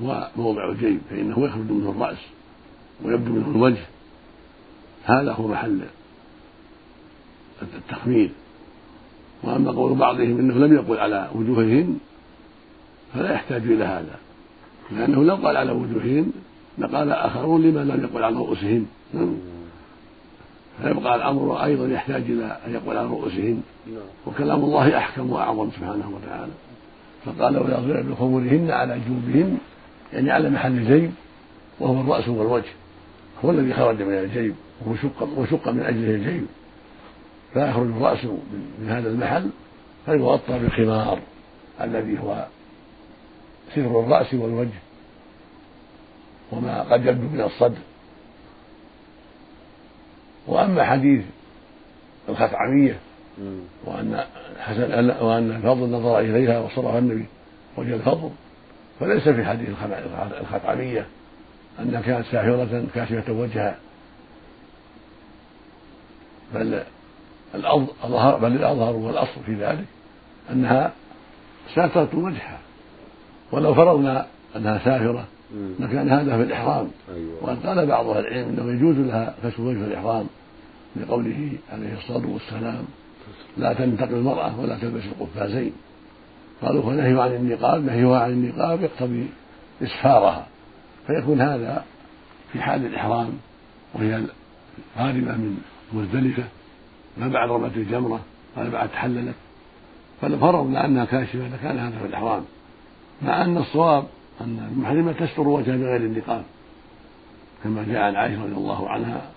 هو 0.02 0.28
موضع 0.36 0.68
الجيب 0.70 1.00
فإنه 1.10 1.44
يخرج 1.44 1.70
منه 1.70 1.90
الرأس 1.90 2.18
ويبدو 3.04 3.32
منه 3.32 3.50
الوجه. 3.50 3.86
هذا 5.04 5.32
هو 5.32 5.48
محل 5.48 5.80
التخمير. 7.62 8.30
وأما 9.42 9.70
قول 9.70 9.94
بعضهم 9.94 10.38
إنه 10.38 10.54
لم 10.54 10.74
يقل 10.74 10.98
على 10.98 11.30
وجوههن 11.34 11.98
فلا 13.14 13.32
يحتاج 13.32 13.62
إلى 13.62 13.84
هذا. 13.84 14.16
لأنه 14.90 15.24
لو 15.24 15.34
قال 15.34 15.56
على 15.56 15.72
وجوههن 15.72 16.32
لقال 16.78 17.12
آخرون 17.12 17.62
لما 17.62 17.80
لم 17.80 18.04
يقل 18.04 18.24
على 18.24 18.36
رؤوسهن 18.36 18.86
فيبقى 20.82 21.14
الأمر 21.14 21.64
أيضا 21.64 21.86
يحتاج 21.86 22.22
إلى 22.22 22.58
أن 22.66 22.74
يقول 22.74 22.96
على 22.96 23.06
رؤوسهن 23.06 23.62
وكلام 24.26 24.64
الله 24.64 24.98
أحكم 24.98 25.30
وأعظم 25.30 25.70
سبحانه 25.70 26.10
وتعالى. 26.14 26.52
فقال 27.24 27.58
ويضرب 27.58 28.10
بخمورهن 28.10 28.70
على 28.70 29.00
جوبهن 29.08 29.58
يعني 30.12 30.30
على 30.30 30.50
محل 30.50 30.72
الجيب. 30.72 31.10
وهو 31.80 32.00
الرأس 32.00 32.28
والوجه. 32.28 32.72
هو 33.44 33.50
الذي 33.50 33.74
خرج 33.74 34.02
من 34.02 34.14
الجيب. 34.14 34.54
وشق 34.86 35.28
وشق 35.36 35.68
من 35.68 35.80
أجله 35.80 36.14
الجيب. 36.14 36.46
فيخرج 37.52 37.86
الرأس 37.86 38.24
من 38.78 38.88
هذا 38.88 39.08
المحل. 39.08 39.50
فيغطى 40.06 40.58
بالخمار 40.58 41.18
الذي 41.80 42.18
هو 42.18 42.46
ستر 43.72 44.00
الرأس 44.00 44.34
والوجه 44.34 44.78
وما 46.52 46.82
قد 46.82 47.06
يبدو 47.06 47.28
من 47.28 47.40
الصدر. 47.40 47.78
وأما 50.46 50.84
حديث 50.84 51.24
الخثعمية 52.28 52.98
وأن 53.84 54.24
حسن 54.60 55.10
وأن 55.10 55.50
الفضل 55.50 55.90
نظر 55.90 56.18
إليها 56.18 56.60
وصرف 56.60 56.96
النبي 56.96 57.26
وجه 57.76 57.94
الفضل 57.94 58.30
فليس 59.00 59.28
في 59.28 59.44
حديث 59.44 59.68
الخثعمية 60.40 61.06
أنها 61.80 62.00
كانت 62.00 62.26
ساهرة 62.26 62.84
كاشفة 62.94 63.32
وجهها. 63.32 63.78
بل 66.54 66.82
الأظهر 67.54 68.38
بل 68.38 68.52
الأظهر 68.52 68.96
والأصل 68.96 69.40
في 69.46 69.54
ذلك 69.54 69.84
أنها 70.50 70.92
ساترت 71.74 72.14
وجهها. 72.14 72.58
ولو 73.52 73.74
فرضنا 73.74 74.26
أنها 74.56 74.78
سافرة 74.78 75.24
لكان 75.80 76.08
هذا 76.08 76.36
في 76.36 76.42
الإحرام. 76.42 76.88
أيوة. 77.14 77.44
وقد 77.44 77.66
قال 77.66 77.86
بعض 77.86 78.06
أهل 78.06 78.26
العلم 78.26 78.48
أنه 78.48 78.72
يجوز 78.72 78.96
لها 78.96 79.34
كشف 79.44 79.60
وجه 79.60 79.78
في 79.78 79.84
الإحرام 79.84 80.26
لقوله 80.96 81.50
عليه 81.72 81.94
الصلاة 81.98 82.26
والسلام 82.28 82.84
لا 83.56 83.72
تنتقل 83.72 84.14
المرأة 84.14 84.60
ولا 84.60 84.78
تلبس 84.78 85.02
القفازين. 85.04 85.72
قالوا 86.62 86.82
فنهي 86.82 87.22
عن 87.22 87.32
النقاب 87.34 87.84
نهيها 87.84 88.20
عن 88.20 88.30
النقاب 88.30 88.82
يقتضي 88.82 89.26
إسفارها. 89.82 90.46
فيكون 91.06 91.40
هذا 91.40 91.84
في 92.52 92.62
حال 92.62 92.86
الإحرام 92.86 93.30
وهي 93.94 94.22
غاربة 94.98 95.32
من 95.32 95.58
مزدلفة 95.92 96.44
ما 97.18 97.28
بعد 97.28 97.50
رمت 97.50 97.76
الجمرة 97.76 98.20
ولا 98.56 98.68
بعد 98.68 98.88
تحللت. 98.88 99.34
فلو 100.20 100.38
فرضنا 100.38 100.84
أنها 100.84 101.04
كاشفة 101.04 101.48
لكان 101.48 101.78
هذا 101.78 101.98
في 101.98 102.06
الإحرام. 102.06 102.44
مع 103.22 103.44
أن 103.44 103.56
الصواب 103.56 104.04
أن 104.40 104.68
المحرمة 104.72 105.12
تستر 105.12 105.48
وجهها 105.48 105.76
بغير 105.76 105.96
النقاب 105.96 106.42
كما 107.64 107.84
جاء 107.88 108.02
عن 108.02 108.16
عائشة 108.16 108.42
رضي 108.44 108.54
الله 108.54 108.90
عنها 108.90 109.30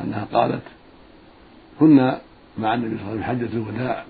أنها 0.00 0.24
قالت 0.32 0.62
كنا 1.80 2.20
مع 2.58 2.74
النبي 2.74 2.98
صلى 2.98 3.12
الله 3.12 3.24
عليه 3.24 3.38
وسلم 3.38 3.48
حجة 3.48 3.56
الوداع 3.56 4.04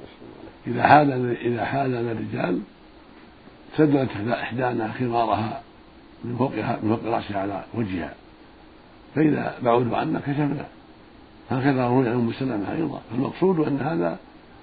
إذا 0.67 0.83
حال 0.83 1.37
إذا 1.37 1.65
حالنا 1.65 2.13
الرجال 2.13 2.61
سدلت 3.77 4.11
إحدانا 4.33 4.93
خمارها 4.93 5.63
من 6.25 6.37
فوقها 6.37 6.79
من 6.83 6.97
فوق 6.97 7.15
رأسها 7.15 7.39
على 7.39 7.65
وجهها 7.75 8.15
فإذا 9.15 9.55
بعدوا 9.63 9.97
عنا 9.97 10.21
كشفنا 10.21 10.67
هكذا 11.51 11.87
روي 11.87 12.09
عن 12.09 12.15
أم 12.15 12.33
سلمة 12.33 12.73
أيضا 12.73 13.01
فالمقصود 13.11 13.61
أن 13.61 13.81
هذا 13.81 14.19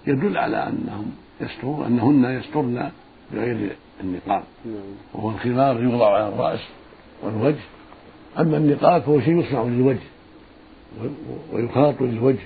يدل 0.07 0.37
على 0.37 0.57
أنهم 0.67 1.11
يسترون 1.41 1.85
أنهن 1.85 2.25
يسترن 2.25 2.91
بغير 3.33 3.75
النقاب. 4.01 4.43
نعم. 4.65 4.75
وهو 5.13 5.29
الخمار 5.29 5.83
يوضع 5.83 6.15
على 6.15 6.27
الرأس 6.27 6.59
والوجه. 7.23 7.63
أما 8.39 8.57
النقاب 8.57 9.01
فهو 9.01 9.21
شيء 9.21 9.39
يصنع 9.39 9.63
للوجه 9.63 9.99
ويخاط 11.53 12.01
للوجه. 12.01 12.45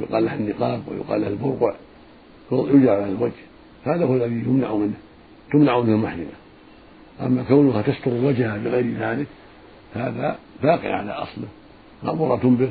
يقال 0.00 0.24
له 0.24 0.34
النقاب 0.34 0.82
ويقال 0.88 1.20
له 1.20 1.28
البرقع 1.28 1.74
يوجع 2.52 2.92
على 2.92 3.08
الوجه. 3.08 3.32
هذا 3.84 4.04
هو 4.04 4.14
الذي 4.14 4.34
يمنع 4.34 4.74
منه 4.74 4.94
تمنع 5.52 5.80
منه 5.80 5.94
المحرمة. 5.94 6.26
أما 7.20 7.42
كونها 7.42 7.82
تستر 7.82 8.10
وجهها 8.10 8.58
بغير 8.58 8.98
ذلك 8.98 9.26
هذا 9.94 10.38
باقي 10.62 10.88
على 10.88 11.10
أصله. 11.10 11.48
مأمورة 12.02 12.40
به. 12.44 12.70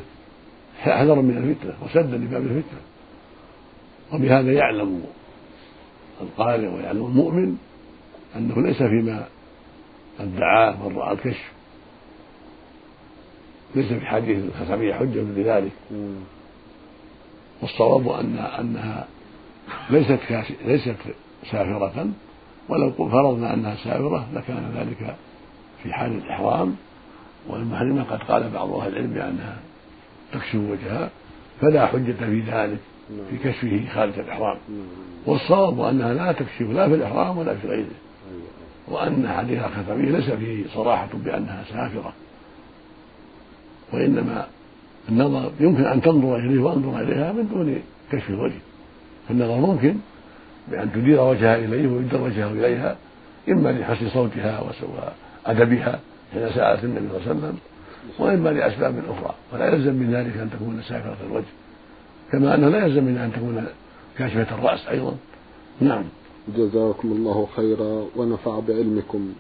حذرا 0.80 1.22
من 1.22 1.38
الفتنة 1.38 1.74
وسدا 1.86 2.18
لباب 2.18 2.42
الفتنة. 2.42 2.80
وبهذا 4.14 4.52
يعلم 4.52 5.04
القارئ 6.24 6.68
ويعلم 6.68 7.06
المؤمن 7.06 7.58
أنه 8.36 8.62
ليس 8.62 8.78
فيما 8.78 9.26
ادعاه 10.20 10.90
من 10.90 10.98
رأى 10.98 11.14
الكشف. 11.14 11.52
ليس 13.76 13.94
في 13.94 14.06
حديث 14.06 14.44
الخسامية 14.44 14.94
حجة 14.94 15.22
لذلك 15.22 15.72
والصواب 17.62 18.08
أن 18.08 18.38
أنها 18.38 19.08
ليست 19.90 20.20
ليست 20.66 20.96
سافرة. 21.52 22.08
ولو 22.70 22.92
فرضنا 22.92 23.54
أنها 23.54 23.76
سافرة 23.76 24.28
لكان 24.34 24.72
ذلك 24.76 25.16
في 25.84 25.94
حال 25.94 26.12
الإحرام. 26.12 26.76
والمحرمة 27.48 28.04
قد 28.04 28.24
قال 28.24 28.50
بعض 28.50 28.74
أهل 28.74 28.92
العلم 28.92 29.14
بأنها 29.14 29.58
تكشف 30.34 30.56
وجهها 30.56 31.10
فلا 31.62 31.88
حجة 31.88 32.12
في 32.12 32.40
ذلك. 32.42 32.80
في 33.30 33.38
كشفه 33.38 33.86
خارج 33.94 34.20
الإحرام. 34.20 34.58
والصواب 35.26 35.82
أنها 35.82 36.14
لا 36.14 36.32
تكشف 36.32 36.62
لا 36.62 36.88
في 36.88 36.96
الإحرام 36.96 37.38
ولا 37.38 37.56
في 37.56 37.68
غيره. 37.68 37.86
وأن 38.88 39.28
حديث 39.28 39.60
الخثمية 39.60 40.12
ليس 40.12 40.30
فيه 40.30 40.66
صراحة 40.74 41.10
بأنها 41.14 41.64
سافرة 41.70 42.14
وإنما 43.94 44.48
النظر 45.10 45.52
يمكن 45.60 45.84
أن 45.84 46.02
تنظر 46.02 46.36
إليه 46.36 46.62
وأنظر 46.62 47.00
إليها 47.00 47.32
من 47.32 47.48
دون 47.48 47.82
كشف 48.12 48.30
الوجه. 48.30 48.60
فالنظر 49.28 49.56
ممكن 49.56 49.96
بأن 50.68 50.92
تدير 50.92 51.22
وجهها 51.22 51.58
إليه 51.58 51.88
ويدر 51.88 52.22
وجهه 52.22 52.52
إليها 52.52 52.96
إما 53.50 53.70
لحسن 53.70 54.10
صوتها 54.10 54.64
وأدبها 55.46 56.00
حين 56.34 56.50
سألت 56.50 56.84
النبي 56.84 57.08
صلى 57.08 57.18
الله 57.18 57.28
عليه 57.28 57.38
وسلم 57.38 57.58
وإما 58.20 58.50
لأسباب 58.50 58.96
أخرى. 59.10 59.36
ولا 59.54 59.74
يلزم 59.74 59.94
من 59.94 60.14
ذلك 60.14 60.38
أن 60.38 60.50
تكون 60.50 60.82
سافرة 60.82 61.18
الوجه. 61.28 61.46
كما 62.34 62.56
أنه 62.56 62.70
لا 62.70 62.86
يلزم 62.86 63.04
منها 63.04 63.26
أن 63.26 63.32
تكون 63.34 63.66
كاشفة 64.18 64.56
الرأس 64.56 64.88
أيضا. 64.88 65.16
نعم. 65.82 66.04
جزاكم 66.58 67.12
الله 67.12 67.48
خيرا 67.56 68.06
ونفع 68.16 68.60
بعلمكم. 68.60 69.34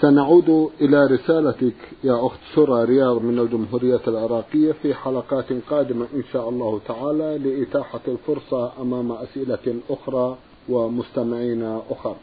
سنعود 0.00 0.70
إلى 0.80 1.06
رسالتك 1.06 1.74
يا 2.04 2.26
أخت 2.26 2.38
سرى 2.54 2.84
رياض 2.84 3.22
من 3.22 3.38
الجمهورية 3.38 4.00
العراقية 4.08 4.72
في 4.72 4.94
حلقات 4.94 5.44
قادمة 5.70 6.06
إن 6.14 6.22
شاء 6.32 6.48
الله 6.48 6.80
تعالى 6.88 7.38
لإتاحة 7.38 8.00
الفرصة 8.08 8.72
أمام 8.82 9.12
أسئلة 9.12 9.80
أخرى 9.90 10.36
ومستمعين 10.68 11.80
أخر. 11.90 12.16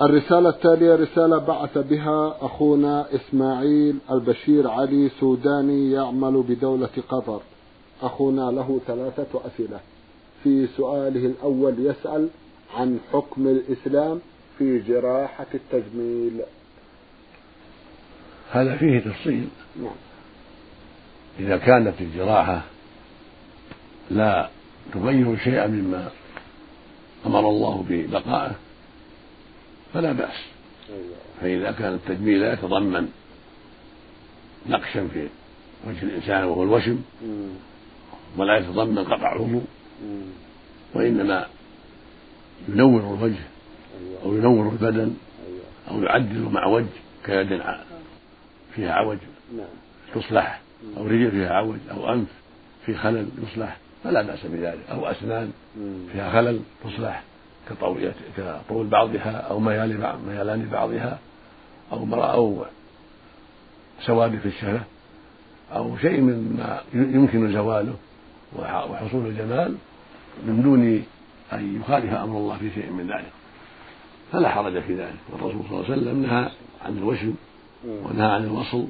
الرسالة 0.00 0.48
التالية 0.48 0.94
رسالة 0.94 1.38
بعث 1.38 1.78
بها 1.78 2.36
أخونا 2.40 3.06
إسماعيل 3.14 3.98
البشير 4.10 4.68
علي 4.68 5.10
سوداني 5.20 5.92
يعمل 5.92 6.42
بدولة 6.42 6.90
قطر. 7.08 7.40
أخونا 8.02 8.50
له 8.50 8.80
ثلاثة 8.86 9.40
أسئلة. 9.46 9.80
في 10.44 10.66
سؤاله 10.76 11.26
الأول 11.26 11.74
يسأل 11.78 12.28
عن 12.74 12.98
حكم 13.12 13.46
الإسلام 13.46 14.20
في 14.58 14.78
جراحة 14.78 15.46
التجميل. 15.54 16.40
هذا 18.50 18.76
فيه 18.76 18.98
تفصيل. 18.98 19.48
نعم. 19.76 19.92
إذا 21.40 21.56
كانت 21.56 22.00
الجراحة 22.00 22.62
لا 24.10 24.48
تغير 24.94 25.36
شيئا 25.36 25.66
مما 25.66 26.10
أمر 27.26 27.48
الله 27.48 27.84
ببقائه 27.88 28.52
فلا 29.94 30.12
بأس. 30.12 30.36
فإذا 31.40 31.72
كان 31.72 31.94
التجميل 31.94 32.40
لا 32.40 32.52
يتضمن 32.52 33.08
نقشا 34.68 35.08
في 35.08 35.28
وجه 35.86 36.02
الإنسان 36.02 36.44
وهو 36.44 36.62
الوشم 36.62 37.02
ولا 38.36 38.56
يتضمن 38.58 38.98
قطع 38.98 39.28
عضو 39.28 39.60
وإنما 40.94 41.46
ينور 42.68 43.00
الوجه. 43.00 43.42
أو 44.24 44.36
ينور 44.36 44.68
البدن. 44.72 45.14
أو 45.90 46.02
يعدل 46.02 46.40
مع 46.40 46.66
وجه 46.66 46.86
كيد 47.24 47.62
فيها 48.74 48.92
عوج 48.92 49.18
تصلح 50.14 50.60
أو 50.96 51.06
رجل 51.06 51.30
فيها 51.30 51.48
عوج 51.48 51.78
أو 51.90 52.12
أنف 52.12 52.28
في 52.86 52.94
خلل 52.94 53.28
يصلح 53.42 53.76
فلا 54.04 54.22
بأس 54.22 54.46
بذلك 54.46 54.80
أو 54.90 55.06
أسنان 55.06 55.52
فيها 56.12 56.32
خلل 56.32 56.60
تصلح 56.84 57.22
كطول 57.70 58.86
بعضها 58.86 59.30
أو 59.30 59.60
ميال 59.60 60.16
ميلان 60.28 60.68
بعضها 60.72 61.18
أو 61.92 62.06
أو 62.14 62.64
سواد 64.00 64.38
في 64.38 64.46
الشفة 64.46 64.80
أو 65.72 65.96
شيء 65.96 66.20
مما 66.20 66.80
يمكن 66.94 67.52
زواله 67.52 67.94
وحصول 68.58 69.26
الجمال 69.26 69.74
من 70.46 70.62
دون 70.62 71.04
أن 71.52 71.80
يخالف 71.80 72.14
أمر 72.14 72.36
الله 72.38 72.56
في 72.56 72.70
شيء 72.70 72.90
من 72.90 73.06
ذلك. 73.06 73.32
فلا 74.32 74.48
حرج 74.48 74.80
في 74.80 74.94
ذلك. 74.94 75.16
والرسول 75.32 75.60
صلى 75.68 75.80
الله 75.80 75.84
عليه 75.84 76.02
وسلم 76.02 76.22
نهى 76.22 76.50
عن 76.84 76.98
الوشم 76.98 77.34
ونهى 77.86 78.26
عن 78.26 78.44
الوصل 78.44 78.86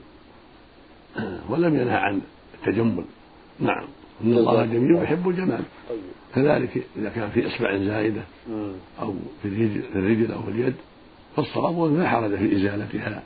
ولم 1.48 1.76
ينهى 1.76 1.96
عن 1.96 2.20
التجمل. 2.54 3.04
نعم. 3.60 3.84
إن 4.24 4.32
الله 4.32 4.66
جميل. 4.66 5.02
يحب 5.02 5.28
الجمال. 5.28 5.64
طيب. 5.88 5.98
كذلك 6.34 6.86
إذا 6.96 7.08
كان 7.08 7.30
في 7.30 7.46
إصبع 7.46 7.76
زائدة 7.76 8.22
أو 9.00 9.14
في 9.42 9.48
الرجل, 9.48 9.82
في 9.92 9.98
الرجل 9.98 10.32
أو 10.32 10.42
في 10.42 10.50
اليد 10.50 10.74
فالصواب 11.36 11.98
لا 11.98 12.08
حرج 12.08 12.36
في 12.36 12.56
إزالتها. 12.56 13.22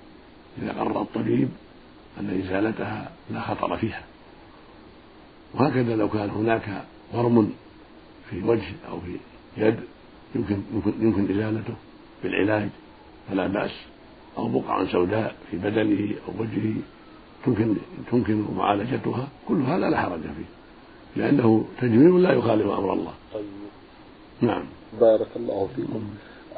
إذا 0.62 0.72
قرر 0.72 1.02
الطبيب 1.02 1.48
أن 2.20 2.42
إزالتها 2.44 3.10
لا 3.30 3.40
خطر 3.40 3.76
فيها. 3.76 4.02
وهكذا 5.54 5.96
لو 5.96 6.08
كان 6.08 6.30
هناك 6.30 6.84
ورم 7.14 7.52
في 8.30 8.42
وجه 8.42 8.72
أو 8.90 9.00
في 9.00 9.16
يد 9.56 9.76
يمكن 10.34 10.58
يمكن, 10.74 10.92
يمكن 11.00 11.34
إزالته 11.34 11.74
بالعلاج. 12.22 12.68
فلا 13.30 13.46
بأس. 13.46 13.70
أو 14.38 14.48
بقعة 14.48 14.92
سوداء 14.92 15.34
في 15.50 15.56
بدنه 15.56 16.14
أو 16.28 16.42
وجهه. 16.42 16.74
تمكن 17.46 17.74
تمكن 18.10 18.44
معالجتها. 18.56 19.28
كل 19.48 19.62
هذا 19.62 19.90
لا 19.90 20.00
حرج 20.00 20.20
فيه. 20.20 20.55
لأنه 21.16 21.64
تجميل 21.80 22.22
لا 22.22 22.32
يخالف 22.32 22.66
أمر 22.66 22.92
الله. 22.92 23.12
طيب. 23.34 23.44
نعم. 24.40 24.64
بارك 25.00 25.28
الله 25.36 25.68
فيكم. 25.76 26.04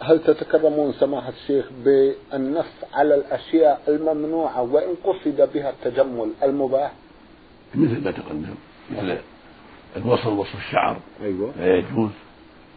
هل 0.01 0.19
تتكرمون 0.19 0.93
سماحة 0.93 1.29
الشيخ 1.29 1.67
بالنص 1.85 2.75
على 2.95 3.15
الأشياء 3.15 3.83
الممنوعة 3.89 4.63
وإن 4.63 4.95
قصد 5.05 5.49
بها 5.55 5.71
التجمل 5.71 6.31
المباح؟ 6.43 6.93
مثل 7.75 8.05
ما 8.05 8.11
تقدم. 8.11 8.55
مثل 8.91 9.19
الوصل 9.97 10.33
وصل 10.33 10.59
الشعر. 10.59 11.01
أيوة. 11.23 11.53
لا 11.59 11.77
يجوز. 11.77 12.11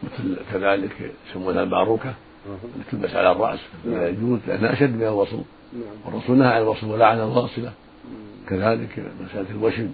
مثل 0.03 0.37
كذلك 0.53 1.11
يسمونها 1.29 1.63
الباروكة. 1.63 2.13
تلبس 2.91 3.15
على 3.15 3.31
الرأس. 3.31 3.59
لا 3.85 3.91
نعم. 3.91 4.03
يجوز. 4.03 4.39
لأنها 4.47 4.73
أشد 4.73 4.95
من 4.95 5.03
الوصل. 5.03 5.41
نعم. 5.73 5.83
والرسول 6.05 6.37
نهى 6.37 6.47
عن 6.47 6.61
الوصل 6.61 6.87
ولعن 6.87 7.19
الواصلة. 7.19 7.73
كذلك 8.49 9.11
مسألة 9.21 9.49
الوشم. 9.49 9.89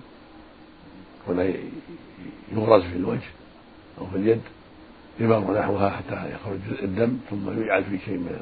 ولا 1.28 1.54
يغرز 2.52 2.84
في 2.84 2.96
الوجه 2.96 3.30
أو 4.00 4.06
في 4.06 4.16
اليد 4.18 4.42
إبر 5.22 5.60
نحوها 5.60 5.90
حتى 5.90 6.14
يخرج 6.14 6.60
الدم 6.84 7.18
ثم 7.30 7.62
يجعل 7.62 7.84
في 7.84 7.98
شيء 8.06 8.18
من 8.18 8.40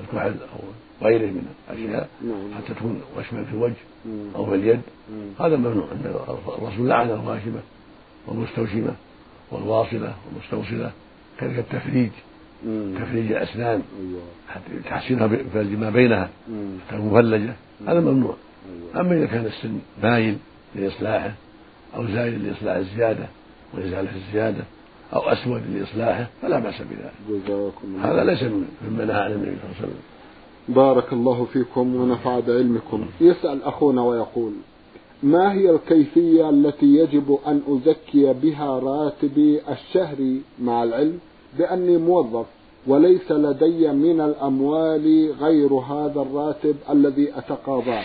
الكحل 0.00 0.34
أو 0.52 0.58
غيره 1.02 1.26
من 1.26 1.46
الأشياء 1.70 2.08
نعم. 2.22 2.54
حتى 2.56 2.74
تكون 2.74 3.00
وشما 3.18 3.44
في 3.44 3.52
الوجه. 3.52 3.74
أو 4.36 4.46
في 4.46 4.54
اليد. 4.54 4.80
هذا 5.40 5.56
ممنوع 5.56 5.84
أن 5.92 6.14
الرسول 6.58 6.88
لعن 6.88 7.10
الواشمة 7.10 7.60
والمستوشمة 8.26 8.94
والواصلة 9.50 10.14
والمستوصلة 10.26 10.92
كذلك 11.38 11.58
التفريج. 11.58 12.10
تفريج 12.96 13.32
الأسنان 13.32 13.82
أيوة 14.00 14.22
حتى 14.48 14.88
تحسينها 14.90 15.26
ما 15.76 15.90
بينها. 15.90 16.30
حتى 16.88 16.96
مفلجة 16.96 17.54
هذا 17.86 18.00
ممنوع 18.00 18.36
أيوة. 18.94 19.00
أما 19.00 19.16
إذا 19.16 19.26
كان 19.26 19.46
السن 19.46 19.78
مايل 20.02 20.36
لإصلاحه 20.74 21.32
أو 21.96 22.06
زايد 22.06 22.44
لإصلاح 22.44 22.76
الزيادة 22.76 23.26
وإزالة 23.74 24.10
الزيادة 24.16 24.64
أو 25.14 25.20
أسود 25.20 25.62
لإصلاحه 25.74 26.26
فلا 26.42 26.58
بأس 26.58 26.74
بذلك. 26.82 27.12
جزاكم 27.30 28.00
هذا 28.02 28.24
ليس 28.24 28.42
مما 28.42 29.04
نهى 29.04 29.16
عن 29.16 29.32
النبي 29.32 29.56
صلى 29.56 29.64
الله 29.64 29.76
عليه 29.78 29.88
وسلم. 29.88 30.00
بارك 30.68 31.12
الله 31.12 31.44
فيكم 31.52 31.94
ونفع 31.94 32.40
بعلمكم. 32.40 33.06
يسأل 33.20 33.62
أخونا 33.62 34.02
ويقول 34.02 34.52
ما 35.22 35.52
هي 35.52 35.70
الكيفية 35.70 36.50
التي 36.50 36.86
يجب 36.86 37.38
أن 37.46 37.62
أزكي 37.68 38.32
بها 38.32 38.78
راتبي 38.78 39.60
الشهري 39.68 40.40
مع 40.62 40.82
العلم؟ 40.82 41.18
بأني 41.58 41.96
موظف 41.96 42.46
وليس 42.86 43.32
لدي 43.32 43.92
من 43.92 44.20
الأموال 44.20 45.32
غير 45.40 45.72
هذا 45.74 46.20
الراتب 46.20 46.76
الذي 46.90 47.38
أتقاضاه. 47.38 48.04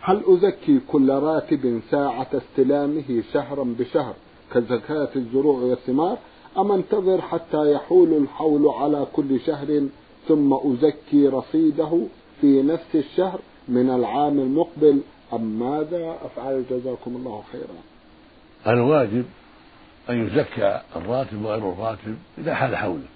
هل 0.00 0.22
أزكي 0.26 0.80
كل 0.88 1.10
راتب 1.10 1.80
ساعة 1.90 2.26
استلامه 2.34 3.22
شهرا 3.32 3.74
بشهر 3.78 4.14
كزكاة 4.54 5.08
الزروع 5.16 5.60
والثمار؟ 5.60 6.18
أم 6.58 6.72
أنتظر 6.72 7.20
حتى 7.20 7.72
يحول 7.72 8.12
الحول 8.12 8.68
على 8.68 9.06
كل 9.12 9.40
شهر 9.40 9.88
ثم 10.28 10.52
أزكي 10.52 11.28
رصيده 11.28 12.06
في 12.40 12.62
نفس 12.62 12.94
الشهر 12.94 13.40
من 13.68 13.90
العام 13.90 14.38
المقبل؟ 14.38 15.00
أم 15.32 15.58
ماذا 15.58 16.16
أفعل 16.24 16.64
جزاكم 16.70 17.16
الله 17.16 17.42
خيرا؟ 17.52 17.78
الواجب 18.66 19.24
أن 20.10 20.26
يزكى 20.26 20.80
الراتب 20.96 21.44
وغير 21.44 21.72
الراتب 21.72 22.16
إذا 22.38 22.54
حال 22.54 22.76
حوله. 22.76 23.06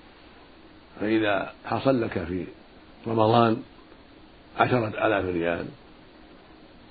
فإذا 1.00 1.52
حصل 1.64 2.00
لك 2.00 2.24
في 2.24 2.44
رمضان 3.06 3.62
عشرة 4.58 5.06
آلاف 5.06 5.24
ريال 5.24 5.66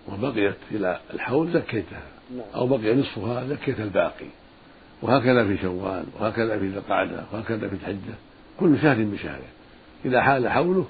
وبقيت 0.08 0.56
إلى 0.72 1.00
الحول 1.13 1.52
زكيتها. 1.52 2.04
نعم. 2.32 2.46
أو 2.56 2.67
بقي 2.67 2.96
نصفها 2.96 3.48
زكيت 3.48 3.80
الباقي. 3.80 4.26
وهكذا 5.02 5.48
في 5.48 5.58
شوال 5.58 6.06
وهكذا 6.20 6.60
في 6.60 6.67
ذي 6.67 6.78
القعدة 6.78 7.24
وهكذا 7.34 7.67
في 7.67 7.76
الحجة. 7.76 8.15
كل 8.60 8.80
شهر 8.82 9.04
بشهره 9.04 9.48
إذا 10.06 10.22
حال 10.22 10.50
حوله 10.50 10.86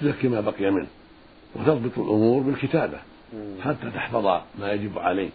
تزكي 0.00 0.28
ما 0.28 0.40
بقي 0.40 0.70
منه. 0.70 0.86
وتضبط 1.54 1.98
الأمور 1.98 2.42
بالكتابة. 2.42 2.98
حتى 3.62 3.90
تحفظ 3.90 4.26
ما 4.58 4.72
يجب 4.72 4.98
عليه. 4.98 5.30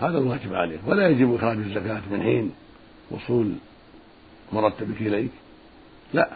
هذا 0.00 0.18
الواجب 0.18 0.54
عليه. 0.54 0.78
ولا 0.86 1.08
يجب 1.08 1.34
إخراج 1.34 1.56
الزكاة 1.56 2.02
من 2.10 2.22
حين 2.22 2.52
وصول 3.10 3.52
مرتبك 4.52 5.00
إليك. 5.00 5.30
لا. 6.14 6.28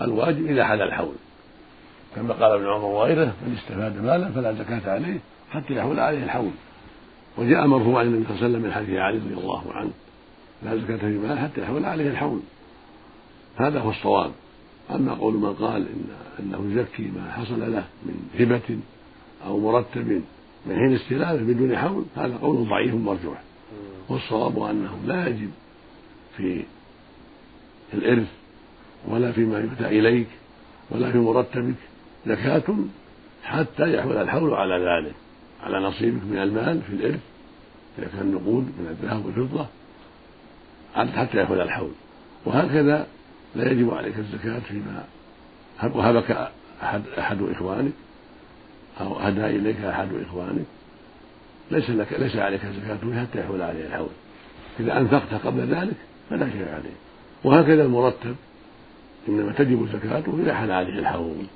الواجب 0.00 0.46
إذا 0.46 0.64
حال 0.64 0.82
الحول. 0.82 1.14
كما 2.16 2.34
قال 2.34 2.52
ابن 2.52 2.66
عمر 2.66 2.84
وغيره 2.84 3.34
من 3.46 3.56
استفاد 3.58 4.02
مالا 4.02 4.28
فلا 4.28 4.52
زكاة 4.52 4.92
عليه 4.92 5.18
حتى 5.50 5.74
يحول 5.74 6.00
عليه 6.00 6.24
الحول. 6.24 6.50
وجاء 7.38 7.66
مرفوعا 7.66 8.00
عن 8.00 8.06
النبي 8.06 8.24
صلى 8.24 8.34
الله 8.34 8.44
عليه 8.44 8.54
وسلم 8.54 8.62
من 8.62 8.72
حديث 8.72 8.98
علي 8.98 9.18
رضي 9.18 9.34
الله 9.34 9.72
عنه 9.72 9.90
لا 10.62 10.76
زكاة 10.76 10.96
في 10.96 11.18
مال 11.18 11.38
حتى 11.38 11.60
يحول 11.60 11.84
عليه 11.84 12.10
الحول. 12.10 12.40
هذا 13.56 13.80
هو 13.80 13.90
الصواب. 13.90 14.32
أما 14.90 15.14
قول 15.14 15.34
من 15.34 15.52
قال 15.54 15.82
إن 15.82 16.04
أنه 16.40 16.72
يزكي 16.72 17.02
ما 17.02 17.32
حصل 17.32 17.72
له 17.72 17.84
من 18.06 18.30
هبة 18.38 18.78
أو 19.46 19.60
مرتب 19.60 20.22
من 20.66 20.76
حين 20.76 20.94
استلامه 20.94 21.42
بدون 21.52 21.76
حول 21.76 22.04
هذا 22.16 22.36
قول 22.36 22.68
ضعيف 22.68 22.94
مرجوح. 22.94 23.42
والصواب 24.08 24.62
أنه 24.62 24.98
لا 25.06 25.26
يجب 25.28 25.50
في 26.36 26.62
الإرث 27.94 28.28
ولا 29.08 29.32
فيما 29.32 29.58
يؤتى 29.58 29.86
إليك 29.86 30.26
ولا 30.90 31.12
في 31.12 31.18
مرتبك 31.18 31.74
زكاة 32.26 32.74
حتى 33.44 33.94
يحول 33.94 34.16
الحول 34.16 34.54
على 34.54 34.74
ذلك 34.74 35.14
على 35.62 35.78
نصيبك 35.78 36.22
من 36.24 36.38
المال 36.38 36.82
في 36.82 36.92
الإرث 36.92 37.20
إذا 37.98 38.08
كان 38.16 38.32
نقود 38.32 38.64
من 38.64 38.86
الذهب 38.90 39.26
والفضة 39.26 39.66
حتى 40.94 41.42
يحول 41.42 41.60
الحول. 41.60 41.90
وهكذا 42.44 43.06
لا 43.54 43.70
يجب 43.70 43.94
عليك 43.94 44.18
الزكاة 44.18 44.58
فيما 44.58 45.04
وهبك 45.82 46.50
أحد 46.82 47.02
أحد 47.18 47.42
إخوانك 47.42 47.92
أو 49.00 49.18
أهدى 49.20 49.46
إليك 49.46 49.80
أحد 49.80 50.08
إخوانك. 50.28 50.64
ليس 51.70 51.90
لك 51.90 52.12
ليس 52.12 52.36
عليك 52.36 52.60
زكاة 52.60 53.20
حتى 53.20 53.40
يحول 53.40 53.62
عليه 53.62 53.86
الحول. 53.86 54.08
إذا 54.80 54.98
أنفقت 54.98 55.34
قبل 55.34 55.60
ذلك 55.60 55.96
فلا 56.30 56.50
شيء 56.50 56.68
عليه. 56.68 56.94
وهكذا 57.44 57.82
المرتب 57.84 58.36
إنما 59.28 59.52
تجب 59.52 59.88
زكاته 59.92 60.38
إذا 60.42 60.54
حل 60.54 60.70
عليه 60.70 60.98
الحول. 60.98 61.46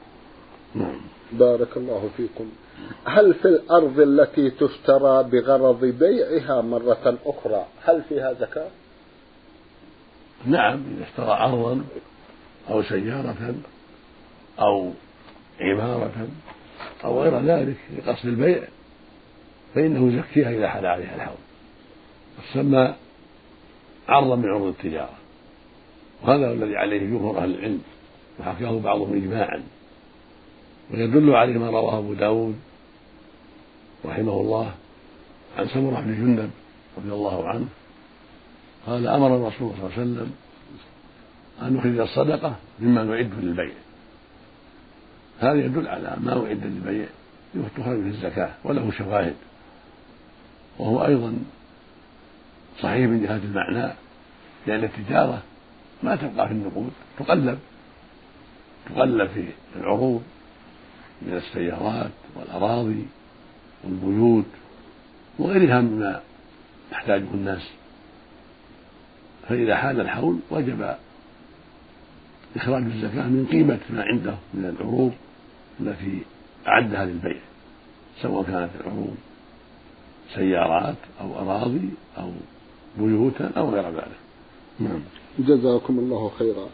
نعم. 0.75 1.01
بارك 1.33 1.77
الله 1.77 2.11
فيكم. 2.17 2.51
هل 3.05 3.35
في 3.35 3.49
الأرض 3.49 4.01
التي 4.01 4.51
تشترى 4.51 5.23
بغرض 5.23 5.85
بيعها 5.85 6.61
مرة 6.61 7.19
أخرى 7.27 7.67
هل 7.85 8.03
فيها 8.09 8.33
زكاة؟ 8.33 8.69
نعم 10.47 10.83
إذا 10.97 11.05
اشترى 11.05 11.33
أرضا 11.33 11.85
أو 12.71 12.83
سيارة 12.83 13.55
أو 14.61 14.93
عمارة 15.61 16.29
أو 17.05 17.23
غير 17.23 17.41
ذلك 17.41 17.77
لقصد 17.99 18.27
البيع 18.27 18.63
فإنه 19.75 20.13
يزكيها 20.13 20.51
إذا 20.51 20.69
حل 20.69 20.87
عليها 20.87 21.15
الحول. 21.15 21.37
تسمى 22.51 22.95
عرضا 24.09 24.37
من 24.37 24.49
عروض 24.49 24.67
التجارة 24.69 25.19
وهذا 26.23 26.53
الذي 26.53 26.77
عليه 26.77 26.99
جمهور 26.99 27.39
أهل 27.39 27.55
العلم 27.55 27.83
وحكاه 28.41 28.81
بعضهم 28.81 29.17
إجماعا. 29.17 29.63
ويدل 30.91 31.31
عليه 31.35 31.59
ما 31.59 31.71
رواه 31.71 31.99
أبو 31.99 32.15
داود 32.15 32.57
رحمه 34.05 34.41
الله 34.41 34.75
عن 35.59 35.69
سمرة 35.69 36.01
بن 36.01 36.15
جندب 36.15 36.51
رضي 36.99 37.13
الله 37.13 37.49
عنه 37.49 37.67
قال 38.87 39.07
أمر 39.09 39.37
الرسول 39.37 39.73
صلى 39.73 39.87
الله 39.87 39.93
عليه 39.93 40.03
وسلم 40.03 40.33
أن 41.63 41.73
نخرج 41.75 41.99
الصدقة 41.99 42.57
مما 42.81 43.05
نعد 43.05 43.31
للبيع. 43.41 43.75
هذا 45.41 45.55
يدل 45.65 45.89
على 45.89 46.17
ما 46.21 46.33
أعد 46.47 46.67
للبيع 46.67 47.07
تخرج 47.77 48.03
في 48.03 48.09
الزكاة 48.09 48.51
وله 48.65 48.91
شواهد. 48.91 49.35
وهو 50.79 51.07
أيضا 51.07 51.35
صحيح 52.81 53.09
من 53.09 53.23
جهة 53.23 53.37
المعنى 53.37 53.93
لأن 54.67 54.85
التجارة 54.85 55.43
ما 56.03 56.17
تبقى 56.17 56.49
في 56.49 56.55
النقود 56.55 56.91
تقلب 57.19 57.59
تقلب 58.87 59.29
في 59.29 59.45
العروض 59.77 60.23
من 61.23 61.37
السيارات 61.37 62.11
والأراضي 62.37 63.07
والبيوت 63.85 64.45
وغيرها 65.39 65.81
مما 65.81 66.21
يحتاجه 66.93 67.27
الناس. 67.35 67.71
فإذا 69.49 69.77
حال 69.77 70.01
الحول 70.01 70.39
وجب 70.51 70.95
إخراج 72.57 72.83
الزكاة 72.83 73.27
من 73.27 73.47
قيمة 73.53 73.79
ما 73.91 74.03
عنده 74.03 74.35
من 74.55 74.65
العروض 74.65 75.13
التي 75.81 76.23
أعدها 76.69 77.05
للبيع 77.05 77.41
سواء 78.23 78.43
كانت 78.43 78.71
العروض 78.81 79.17
سيارات 80.35 80.97
أو 81.21 81.39
أراضي 81.39 81.89
أو 82.19 82.31
بيوتا 82.99 83.53
أو 83.57 83.71
غير 83.71 83.91
ذلك. 83.91 84.19
نعم. 84.81 85.01
جزاكم 85.39 85.99
الله 85.99 86.31
خيرا. 86.39 86.67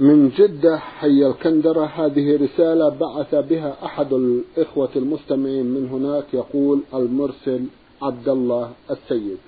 من 0.00 0.28
جدة 0.28 0.78
حي 0.78 1.26
الكندرة. 1.26 1.84
هذه 1.84 2.36
رسالة 2.36 2.88
بعث 2.88 3.34
بها 3.34 3.76
أحد 3.84 4.12
الإخوة 4.12 4.88
المستمعين 4.96 5.66
من 5.66 5.88
هناك 5.88 6.24
يقول 6.34 6.80
المرسل 6.94 7.64
عبد 8.02 8.28
الله 8.28 8.70
السيد. 8.90 9.38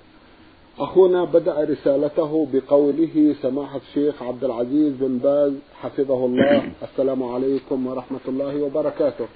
أخونا 0.79 1.25
بدأ 1.25 1.65
رسالته 1.65 2.49
بقوله 2.53 3.35
سماحة 3.43 3.81
الشيخ 3.89 4.23
عبد 4.23 4.45
العزيز 4.45 4.93
بن 5.01 5.19
باز 5.19 5.53
حفظه 5.81 6.27
الله. 6.27 6.73
السلام 6.93 7.23
عليكم 7.23 7.87
ورحمة 7.87 8.25
الله 8.29 8.63
وبركاته. 8.63 9.27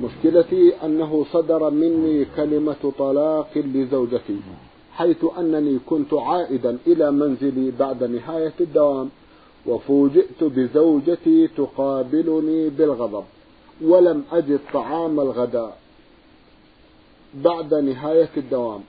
مشكلتي 0.00 0.72
أنه 0.84 1.24
صدر 1.32 1.70
مني 1.70 2.24
كلمة 2.36 2.92
طلاق 2.98 3.58
لزوجتي 3.58 4.36
حيث 4.92 5.24
أنني 5.38 5.78
كنت 5.86 6.14
عائدا 6.14 6.78
إلى 6.86 7.10
منزلي 7.10 7.72
بعد 7.78 8.04
نهاية 8.04 8.52
الدوام. 8.60 9.08
وفوجئت 9.66 10.44
بزوجتي 10.44 11.48
تقابلني 11.48 12.68
بالغضب 12.68 13.24
ولم 13.82 14.24
أجد 14.32 14.60
طعام 14.72 15.20
الغداء 15.20 15.78
بعد 17.34 17.74
نهاية 17.74 18.30
الدوام 18.36 18.80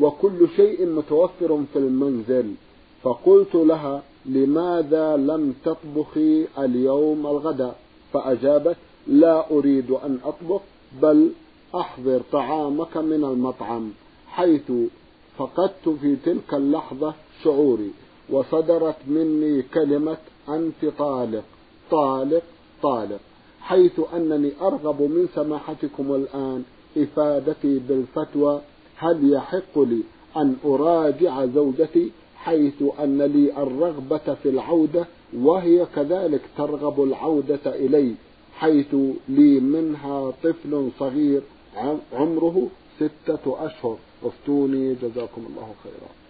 وكل 0.00 0.48
شيء 0.56 0.86
متوفر 0.86 1.62
في 1.72 1.78
المنزل 1.78 2.54
فقلت 3.02 3.54
لها 3.54 4.02
لماذا 4.26 5.16
لم 5.16 5.54
تطبخي 5.64 6.46
اليوم 6.58 7.26
الغداء؟ 7.26 7.76
فأجابت 8.12 8.76
لا 9.06 9.50
أريد 9.50 9.90
أن 9.90 10.18
أطبخ 10.24 10.60
بل 11.02 11.30
أحضر 11.74 12.20
طعامك 12.32 12.96
من 12.96 13.24
المطعم 13.24 13.90
حيث 14.28 14.72
فقدت 15.38 15.88
في 16.00 16.16
تلك 16.16 16.54
اللحظة 16.54 17.14
شعوري. 17.44 17.90
وصدرت 18.30 18.96
مني 19.06 19.62
كلمة 19.62 20.16
أنت 20.48 20.84
طالق. 20.98 21.44
طالق 21.90 22.42
طالق. 22.82 23.20
حيث 23.60 24.00
أنني 24.14 24.50
أرغب 24.60 25.02
من 25.02 25.28
سماحتكم 25.34 26.14
الآن 26.14 26.62
إفادتي 26.98 27.78
بالفتوى. 27.78 28.60
هل 28.96 29.32
يحق 29.32 29.78
لي 29.78 30.02
أن 30.36 30.56
أراجع 30.64 31.46
زوجتي؟ 31.46 32.10
حيث 32.36 32.82
أن 33.02 33.22
لي 33.22 33.62
الرغبة 33.62 34.34
في 34.42 34.48
العودة 34.48 35.06
وهي 35.36 35.86
كذلك 35.94 36.40
ترغب 36.56 37.02
العودة 37.02 37.60
إلي. 37.66 38.14
حيث 38.54 38.94
لي 39.28 39.60
منها 39.60 40.32
طفل 40.42 40.90
صغير 40.98 41.42
عمره 42.12 42.68
ستة 42.96 43.66
أشهر. 43.66 43.96
أفتوني 44.24 44.94
جزاكم 44.94 45.46
الله 45.48 45.74
خيرا. 45.84 46.21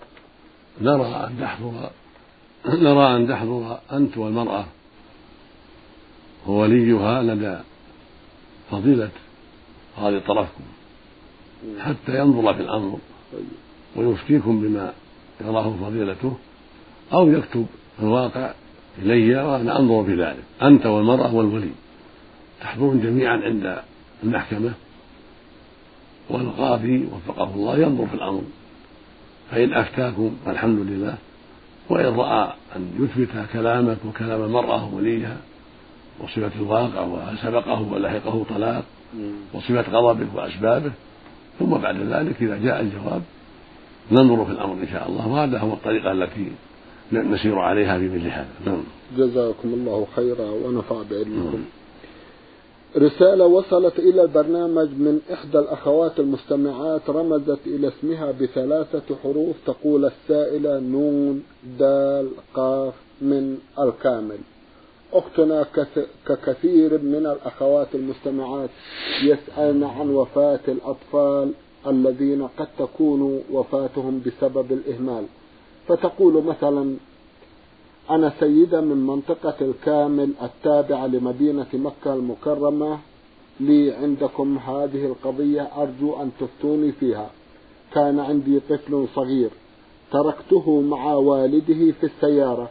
نرى 0.81 1.07
أن 1.07 1.41
تحضر 1.41 1.91
نرى 2.67 3.17
أن 3.17 3.29
تحضر 3.29 3.79
أنت 3.93 4.19
والمرأة 4.19 4.65
ووليها 6.47 7.23
لدى 7.23 7.59
فضيلة 8.71 9.11
هذه 9.99 10.23
طرفكم 10.27 10.65
حتى 11.79 12.19
ينظر 12.19 12.55
في 12.55 12.61
الأمر 12.61 12.99
ويفتيكم 13.97 14.61
بما 14.61 14.93
يراه 15.41 15.75
فضيلته 15.83 16.37
أو 17.13 17.31
يكتب 17.31 17.67
الواقع 18.01 18.55
إلي 18.99 19.37
وأنا 19.37 19.79
أنظر 19.79 20.05
في 20.05 20.15
ذلك. 20.15 20.45
أنت 20.63 20.87
والمرأة 20.87 21.35
والولي 21.35 21.71
تحضرون 22.61 23.01
جميعا 23.01 23.37
عند 23.37 23.83
المحكمة 24.23 24.73
والقاضي 26.31 27.07
وفقه 27.13 27.55
الله 27.55 27.79
ينظر 27.79 28.07
في 28.07 28.15
الأمر. 28.15 28.43
فإن 29.53 29.75
أفتاكم 29.75 30.37
فالحمد 30.47 30.79
لله 30.79 31.15
وإن 31.91 32.15
رأى 32.17 32.53
أن 32.77 32.91
يثبت 33.01 33.47
كلامك 33.53 33.99
وكلام 34.09 34.45
المرأة 34.45 34.95
وليها 34.95 35.37
وصفة 36.21 36.51
الواقع 36.61 37.01
وهل 37.01 37.39
سبقه 37.39 37.83
ولحقه 37.93 38.45
طلاق 38.51 38.85
وصفة 39.55 39.93
غضبك 39.93 40.29
وأسبابه 40.35 40.93
ثم 41.59 41.71
بعد 41.71 41.97
ذلك 41.97 42.43
إذا 42.43 42.57
جاء 42.57 42.81
الجواب 42.81 43.23
ننظر 44.13 44.45
في 44.45 44.51
الأمر 44.53 44.75
إن 44.75 44.89
شاء 44.93 45.09
الله 45.09 45.29
وهذا 45.29 45.59
هو 45.59 45.73
الطريقة 45.73 46.13
التي 46.13 46.53
نسير 47.13 47.59
عليها 47.59 47.99
في 47.99 48.09
مثل 48.09 48.27
هذا. 48.27 48.49
نعم. 48.67 48.83
جزاكم 49.17 49.69
الله 49.69 50.07
خيرا 50.17 50.51
ونفع 50.51 50.97
بعلمكم. 51.11 51.57
نعم. 51.57 51.82
رسالة 52.97 53.47
وصلت 53.47 53.99
إلى 53.99 54.23
البرنامج 54.23 54.89
من 54.89 55.21
إحدى 55.33 55.59
الأخوات 55.59 56.21
المستمعات 56.21 57.11
رمزت 57.11 57.59
إلى 57.67 57.89
اسمها 57.89 58.31
بثلاثة 58.31 59.17
حروف 59.23 59.57
تقول 59.67 60.05
السائلة 60.05 60.79
نون 60.79 61.43
دال 61.79 62.29
قاف 62.55 62.95
من 63.23 63.59
الكامل. 63.79 64.39
أختنا 65.13 65.67
ككثير 66.27 66.99
من 66.99 67.27
الأخوات 67.27 67.89
المستمعات 67.95 68.71
يسألن 69.25 69.85
عن 69.85 70.11
وفاة 70.11 70.61
الأطفال 70.69 71.53
الذين 71.87 72.47
قد 72.59 72.69
تكون 72.79 73.43
وفاتهم 73.53 74.23
بسبب 74.27 74.73
الإهمال. 74.73 75.25
فتقول 75.89 76.45
مثلا 76.45 76.97
أنا 78.15 78.33
سيدة 78.41 78.81
من 78.81 79.07
منطقة 79.07 79.55
الكامل 79.61 80.33
التابعة 80.43 81.07
لمدينة 81.07 81.67
مكة 81.75 82.15
المكرمة. 82.15 82.99
لي 83.61 83.93
عندكم 83.93 84.59
هذه 84.59 85.07
القضية 85.07 85.69
أرجو 85.77 86.23
أن 86.23 86.31
تفتوني 86.41 86.93
فيها. 86.93 87.31
كان 87.95 88.21
عندي 88.21 88.61
طفل 88.61 89.07
صغير 89.15 89.51
تركته 90.13 90.81
مع 90.81 91.15
والده 91.15 91.93
في 92.01 92.07
السيارة 92.07 92.71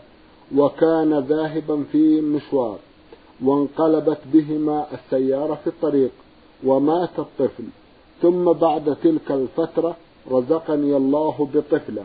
وكان 0.55 1.19
ذاهبا 1.19 1.83
في 1.91 2.21
مشوار 2.21 2.79
وانقلبت 3.43 4.19
بهما 4.33 4.85
السيارة 4.93 5.55
في 5.55 5.67
الطريق 5.67 6.11
ومات 6.63 7.19
الطفل. 7.19 7.63
ثم 8.21 8.51
بعد 8.51 8.95
تلك 9.03 9.31
الفترة 9.31 9.95
رزقني 10.31 10.97
الله 10.97 11.49
بطفلة. 11.53 12.03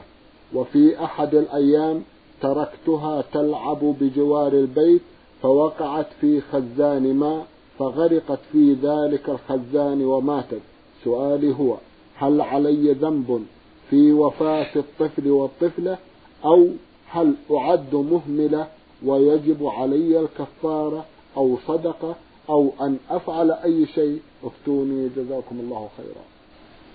وفي 0.54 1.04
أحد 1.04 1.34
الأيام 1.34 2.02
تركتها 2.40 3.24
تلعب 3.32 3.78
بجوار 4.00 4.52
البيت 4.52 5.02
فوقعت 5.42 6.06
في 6.20 6.40
خزان 6.40 7.14
ماء 7.14 7.46
فغرقت 7.78 8.38
في 8.52 8.72
ذلك 8.82 9.28
الخزان 9.28 10.04
وماتت. 10.04 10.60
سؤالي 11.04 11.54
هو 11.54 11.76
هل 12.16 12.40
علي 12.40 12.92
ذنب 12.92 13.46
في 13.90 14.12
وفاة 14.12 14.76
الطفل 14.76 15.30
والطفلة؟ 15.30 15.98
أو 16.44 16.68
هل 17.08 17.34
أعد 17.50 17.94
مهملة 17.94 18.66
ويجب 19.04 19.66
علي 19.66 20.20
الكفارة 20.20 21.04
أو 21.36 21.58
صدقة 21.66 22.16
أو 22.48 22.72
أن 22.80 22.96
أفعل 23.10 23.50
أي 23.50 23.86
شيء؟ 23.86 24.20
افتوني 24.44 25.08
جزاكم 25.16 25.60
الله 25.60 25.88
خيرا. 25.96 26.24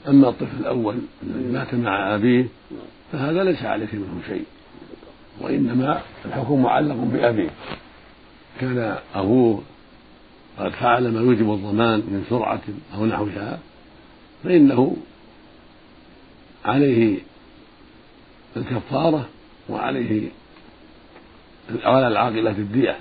أما 0.08 0.30
الطفل 0.30 0.60
الأول 0.60 0.98
الذي 1.24 1.52
مات 1.52 1.74
مع 1.74 2.16
أبيه 2.16 2.48
فهذا 3.12 3.44
ليس 3.44 3.64
عليك 3.64 3.94
منه 3.94 4.22
شيء. 4.28 4.46
وإنما 5.42 6.02
الحكم 6.26 6.62
معلق 6.62 6.96
بأبيه. 6.96 7.50
كان 8.62 8.98
أبوه 9.16 9.62
قد 10.60 10.72
فعل 10.72 11.12
ما 11.12 11.20
يوجب 11.20 11.54
الضمان 11.54 12.00
من 12.00 12.26
سرعة 12.30 12.62
أو 12.96 13.06
نحوها 13.06 13.60
فإنه 14.44 14.98
عليه 16.66 17.18
الكفارة 18.58 19.30
وعليه 19.70 20.30
على 21.84 22.08
العاقلة 22.08 22.52
الدية 22.52 22.98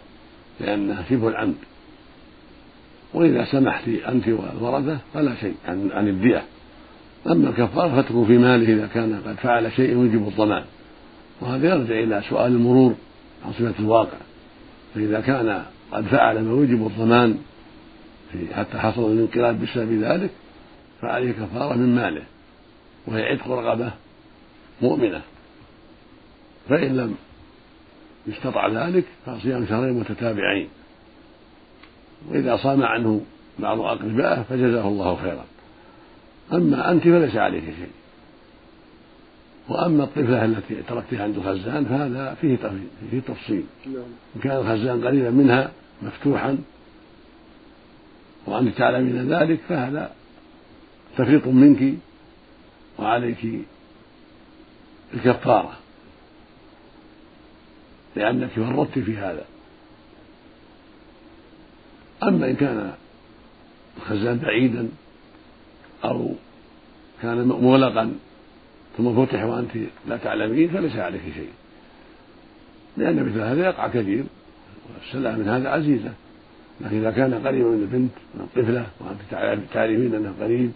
لأنها 0.60 1.04
شبه 1.10 1.28
العمد 1.28 1.54
وإذا 3.14 3.44
سمحت 3.44 3.88
أنت 3.88 4.28
والورثة 4.28 4.98
فلا 5.14 5.34
شيء 5.34 5.54
عن, 5.68 5.90
عن 5.92 6.08
الدية. 6.08 6.42
أما 7.26 7.48
الكفارة 7.48 7.88
فاتركوا 7.88 8.26
في 8.26 8.38
ماله 8.38 8.74
إذا 8.74 8.86
كان 8.86 9.22
قد 9.26 9.34
فعل 9.34 9.72
شيء 9.72 9.90
يوجب 9.90 10.28
الضمان. 10.28 10.64
وهذا 11.40 11.68
يرجع 11.68 11.94
إلى 11.94 12.22
سؤال 12.28 12.52
المرور 12.52 12.94
عن 13.46 13.52
صفة 13.52 13.74
الواقع. 13.78 14.18
فإذا 14.94 15.20
كان 15.20 15.64
قد 15.92 16.04
فعل 16.04 16.42
ما 16.42 16.50
يوجب 16.50 16.86
الضمان 16.86 17.38
في 18.32 18.54
حتى 18.54 18.78
حصل 18.78 19.12
الانقلاب 19.12 19.60
بسبب 19.60 20.02
ذلك 20.02 20.30
فعليه 21.00 21.32
كفارة 21.32 21.74
من 21.74 21.94
ماله 21.94 22.22
وهي 23.06 23.22
عتق 23.22 23.48
رغبة 23.48 23.92
مؤمنة. 24.82 25.20
فإن 26.68 26.96
لم 26.96 27.14
يستطع 28.26 28.68
ذلك 28.68 29.04
فصيام 29.26 29.66
شهرين 29.66 30.00
متتابعين. 30.00 30.68
وإذا 32.28 32.56
صام 32.56 32.82
عنه 32.82 33.20
بعض 33.58 33.80
أقربائه 33.80 34.42
فجزاه 34.42 34.88
الله 34.88 35.16
خيرا. 35.16 35.44
أما 36.52 36.90
أنت 36.90 37.02
فليس 37.02 37.36
عليك 37.36 37.64
شيء. 37.64 37.99
وأما 39.70 40.04
الطفلة 40.04 40.44
التي 40.44 40.82
تركتها 40.88 41.22
عند 41.22 41.36
الخزان 41.36 41.84
فهذا 41.84 42.34
فيه 42.40 42.56
فيه 43.10 43.20
تفصيل 43.20 43.64
نعم. 43.86 44.04
إن 44.36 44.40
كان 44.40 44.56
الخزان 44.56 45.06
قريبا 45.06 45.30
منها 45.30 45.70
مفتوحا 46.02 46.58
وأنت 48.46 48.78
تعلمين 48.78 49.32
ذلك 49.32 49.60
فهذا 49.68 50.12
تفريط 51.18 51.46
منك 51.46 51.94
وعليك 52.98 53.46
الكفارة 55.14 55.72
لأنك 58.16 58.48
فرطت 58.48 58.98
في 58.98 59.16
هذا 59.16 59.44
أما 62.22 62.50
إن 62.50 62.56
كان 62.56 62.92
الخزان 63.96 64.38
بعيدا 64.38 64.88
أو 66.04 66.34
كان 67.22 67.48
مغلقا 67.48 68.12
ثم 69.00 69.26
فتح 69.26 69.44
وأنت 69.44 69.70
لا 70.08 70.16
تعلمين 70.16 70.68
فليس 70.68 70.96
عليك 70.96 71.22
شيء. 71.34 71.50
لأن 72.96 73.24
مثل 73.26 73.40
هذا 73.40 73.64
يقع 73.64 73.88
كثير 73.88 74.24
والسلامة 74.94 75.38
من 75.38 75.48
هذا 75.48 75.68
عزيزة. 75.68 76.12
لكن 76.80 76.96
إذا 76.96 77.10
كان 77.10 77.34
قريبا 77.34 77.68
من 77.68 77.82
البنت 77.82 78.12
من 78.34 78.40
الطفلة 78.40 78.86
وأنت 79.00 79.20
تعرفين 79.72 80.14
أنه 80.14 80.34
قريب 80.40 80.72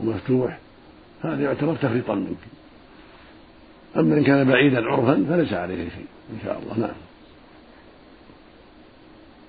ومفتوح 0.00 0.58
هذا 1.22 1.42
يعتبر 1.42 1.74
تفريطا 1.76 2.14
منك. 2.14 2.36
أما 3.96 4.18
إن 4.18 4.24
كان 4.24 4.48
بعيدا 4.48 4.84
عرفا 4.84 5.24
فليس 5.28 5.52
عليه 5.52 5.88
شيء 5.88 6.06
إن 6.32 6.38
شاء 6.44 6.62
الله. 6.62 6.78
نعم. 6.78 6.96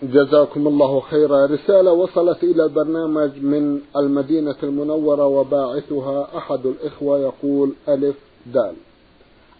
جزاكم 0.03 0.67
الله 0.67 0.99
خيرا. 0.99 1.45
رسالة 1.45 1.91
وصلت 1.91 2.43
إلى 2.43 2.63
البرنامج 2.63 3.31
من 3.37 3.81
المدينة 3.97 4.55
المنورة 4.63 5.25
وباعثها 5.25 6.37
أحد 6.37 6.65
الإخوة 6.65 7.19
يقول 7.19 7.73
ألف 7.89 8.15
دال. 8.45 8.75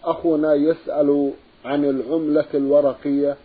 أخونا 0.04 0.54
يسأل 0.54 1.30
عن 1.64 1.84
العملة 1.84 2.46
الورقية 2.54 3.36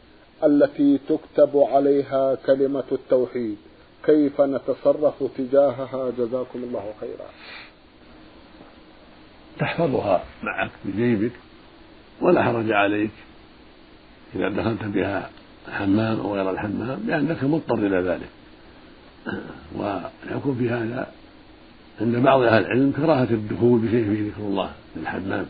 التي 0.44 1.00
تكتب 1.10 1.58
عليها 1.58 2.36
كلمة 2.36 2.84
التوحيد. 2.92 3.58
كيف 4.06 4.42
نتصرف 4.42 5.24
تجاهها؟ 5.38 6.12
جزاكم 6.18 6.60
الله 6.64 6.94
خيرا. 7.00 7.30
تحفظها 9.60 10.24
معك 10.44 10.72
بجيبك 10.86 11.32
ولا 12.22 12.44
حرج 12.44 12.72
عليك 12.72 13.12
إذا 14.36 14.50
دخلت 14.50 14.84
بها 14.84 15.30
الحمام 15.68 16.20
أو 16.20 16.36
غير 16.36 16.52
الحمام 16.52 17.00
لأنك 17.08 17.44
مضطر 17.44 17.76
إلى 17.76 17.98
ذلك. 17.98 18.30
ويكون 19.76 20.56
في 20.56 20.70
هذا 20.70 21.08
عند 22.02 22.16
بعض 22.16 22.42
أهل 22.42 22.66
العلم 22.66 22.92
كراهة 22.92 23.28
الدخول 23.32 23.80
بشيء 23.80 24.04
فيه 24.04 24.30
ذكر 24.30 24.42
الله 24.42 24.72
في 24.94 25.00
الحمام. 25.00 25.46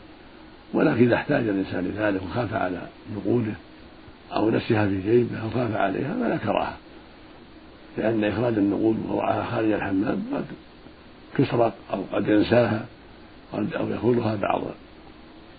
ولكن 0.73 1.03
إذا 1.03 1.15
احتاج 1.15 1.47
الإنسان 1.47 1.85
لذلك 1.85 2.21
وخاف 2.23 2.53
على 2.53 2.81
نقوده 3.15 3.53
أو 4.33 4.49
نسيها 4.49 4.87
في 4.87 5.01
جيبه 5.01 5.41
أو 5.41 5.49
خاف 5.49 5.75
عليها 5.75 6.13
فلا 6.13 6.37
كراهة. 6.37 6.77
لأن 7.97 8.23
إخراج 8.23 8.53
النقود 8.57 8.97
ووضعها 9.09 9.43
خارج 9.43 9.71
الحمام 9.71 10.23
قد 10.33 10.45
تسرق 11.37 11.73
أو 11.93 12.03
قد 12.13 12.27
ينساها 12.27 12.85
أو 13.53 13.87
يأخذها 13.87 14.35
بعض 14.35 14.61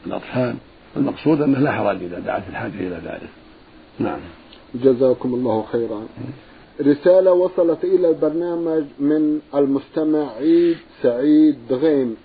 الأطفال. 0.07 0.55
المقصود 0.97 1.43
أنه 1.43 1.59
لا 1.59 1.73
حرج 1.73 2.03
إذا 2.03 2.19
دعت 2.19 2.43
الحاجة 2.51 2.75
إلى 2.75 3.01
ذلك. 3.05 3.31
نعم. 3.99 4.19
جزاكم 4.75 5.35
الله 5.35 5.65
خيرا 5.73 6.07
رسالة 6.81 7.33
وصلت 7.33 7.85
إلى 7.85 8.09
البرنامج 8.09 8.85
من 8.99 9.41
المستمع 9.55 10.33
عيد 10.33 10.77
سعيد 11.03 11.57
دغيم 11.71 12.17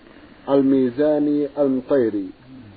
الميزاني 0.50 1.48
المطيري 1.58 2.26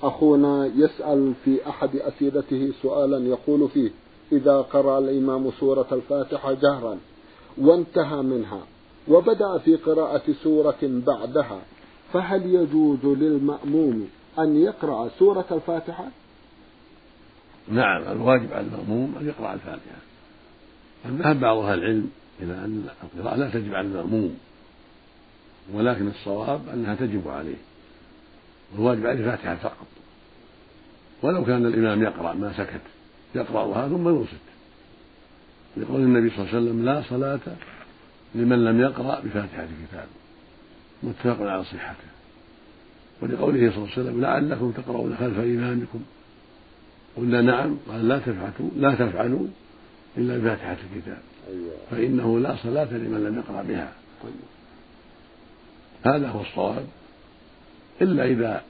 أخونا 0.03 0.71
يسأل 0.77 1.33
في 1.45 1.69
أحد 1.69 1.97
أسئلته 1.97 2.73
سؤالا 2.83 3.27
يقول 3.27 3.69
فيه 3.69 3.91
إذا 4.33 4.61
قرأ 4.61 4.99
الإمام 4.99 5.51
سورة 5.61 5.87
الفاتحة 5.93 6.53
جهرا 6.53 6.99
وانتهى 7.59 8.23
منها 8.23 8.61
وبدأ 9.09 9.59
في 9.59 9.77
قراءة 9.77 10.23
سورة 10.43 10.79
بعدها 10.83 11.61
فهل 12.13 12.55
يجوز 12.55 13.05
للمأموم 13.05 14.09
أن 14.39 14.57
يقرأ 14.57 15.09
سورة 15.19 15.45
الفاتحة؟ 15.51 16.09
نعم 17.71 18.03
الواجب 18.03 18.53
على 18.53 18.67
المأموم 18.67 19.15
أن 19.21 19.29
يقرأ 19.29 19.55
الفاتحة. 19.55 19.99
ذهب 21.07 21.41
بعض 21.41 21.57
أهل 21.57 21.79
العلم 21.79 22.11
إلى 22.41 22.53
أن 22.53 22.89
القراءة 23.15 23.37
لا 23.37 23.51
تجب 23.51 23.75
على 23.75 23.87
المأموم 23.87 24.39
ولكن 25.73 26.09
الصواب 26.09 26.69
أنها 26.75 26.95
تجب 26.95 27.29
عليه. 27.29 27.57
الواجب 28.75 29.07
عليه 29.07 29.21
الفاتحة 29.21 29.55
فقط. 29.55 29.87
ولو 31.23 31.45
كان 31.45 31.67
الإمام 31.67 32.03
يقرأ 32.03 32.33
ما 32.33 32.53
سكت 32.53 32.81
يقرأها 33.35 33.89
ثم 33.89 34.09
ينصت. 34.09 34.33
لقول 35.77 36.01
النبي 36.01 36.31
صلى 36.31 36.39
الله 36.39 36.55
عليه 36.55 36.59
وسلم 36.59 36.85
لا 36.85 37.03
صلاة 37.03 37.57
لمن 38.35 38.65
لم 38.65 38.81
يقرأ 38.81 39.21
بفاتحة 39.21 39.63
الكتاب. 39.65 40.07
متفق 41.03 41.47
على 41.47 41.65
صحته. 41.65 42.09
ولقوله 43.23 43.71
صلى 43.71 43.79
الله 43.79 43.93
عليه 43.93 44.03
وسلم 44.03 44.21
لعلكم 44.21 44.71
تقرؤون 44.71 45.17
خلف 45.17 45.39
إمامكم 45.39 46.01
قلنا 47.19 47.41
نعم 47.41 47.77
قال 47.89 48.09
لا 48.09 48.19
تفعلوا 48.19 48.71
لا 48.77 48.95
تفعلوا 48.95 49.47
إلا 50.17 50.39
بفاتحة 50.39 50.77
الكتاب. 50.93 51.19
أيوة. 51.49 51.73
فإنه 51.91 52.39
لا 52.39 52.57
صلاة 52.63 52.93
لمن 52.93 53.25
لم 53.25 53.39
يقرأ 53.39 53.63
بها. 53.63 53.93
طيب. 54.23 54.33
هذا 56.15 56.29
هو 56.29 56.41
الصواب. 56.41 56.87
إلا 58.03 58.25
إذا 58.25 58.63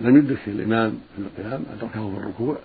لم 0.00 0.16
يدرك 0.16 0.38
الإمام 0.46 1.00
في 1.16 1.22
القيام 1.22 1.64
أدركه 1.72 2.10
في 2.10 2.16
الركوع 2.16 2.56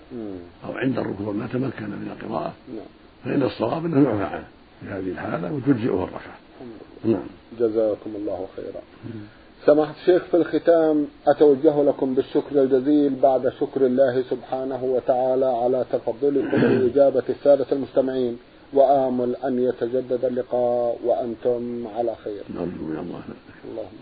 أو 0.64 0.72
عند 0.72 0.98
الركوع 0.98 1.32
ما 1.32 1.46
تمكن 1.46 1.90
من 1.90 2.16
القراءة 2.16 2.54
نعم. 2.68 2.86
فإن 3.24 3.42
الصواب 3.42 3.84
أنه 3.84 4.10
يعفى 4.10 4.34
عنه 4.34 4.46
في 4.80 4.86
هذه 4.86 5.10
الحالة 5.10 5.52
وتجزئه 5.52 6.04
الركعة 6.04 6.38
نعم. 7.04 7.26
جزاكم 7.60 8.10
الله 8.16 8.48
خيرا. 8.56 8.80
سماحة 9.66 9.94
الشيخ 10.00 10.24
في 10.24 10.36
الختام 10.36 11.06
أتوجه 11.28 11.82
لكم 11.82 12.14
بالشكر 12.14 12.62
الجزيل 12.62 13.14
بعد 13.14 13.48
شكر 13.60 13.86
الله 13.86 14.24
سبحانه 14.30 14.84
وتعالى 14.84 15.46
على 15.46 15.84
تفضلكم 15.92 16.60
بإجابة 16.60 17.22
السادة 17.28 17.66
المستمعين. 17.72 18.38
وآمل 18.72 19.36
أن 19.36 19.58
يتجدد 19.68 20.24
اللقاء 20.24 20.98
وأنتم 21.04 21.86
على 21.96 22.14
خير. 22.24 22.42
اللهم 23.70 23.98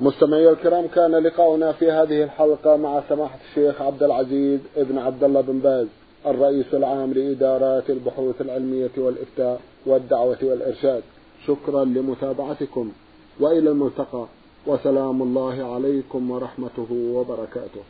مستمعي 0.00 0.48
الكرام 0.48 0.86
كان 0.86 1.10
لقاؤنا 1.10 1.72
في 1.72 1.90
هذه 1.90 2.22
الحلقة 2.22 2.76
مع 2.76 3.02
سماحة 3.08 3.38
الشيخ 3.50 3.82
عبد 3.82 4.02
العزيز 4.02 4.60
ابن 4.76 4.98
عبد 4.98 5.24
الله 5.24 5.40
بن 5.40 5.58
باز 5.58 5.86
الرئيس 6.26 6.74
العام 6.74 7.12
لإدارات 7.12 7.90
البحوث 7.90 8.40
العلمية 8.40 8.90
والإفتاء 8.96 9.60
والدعوة 9.86 10.38
والإرشاد. 10.42 11.02
شكرا 11.46 11.84
لمتابعتكم. 11.84 12.92
وإلى 13.40 13.70
الملتقى 13.70 14.26
وسلام 14.66 15.22
الله 15.22 15.74
عليكم 15.74 16.30
ورحمته 16.30 16.90
وبركاته. 16.90 17.82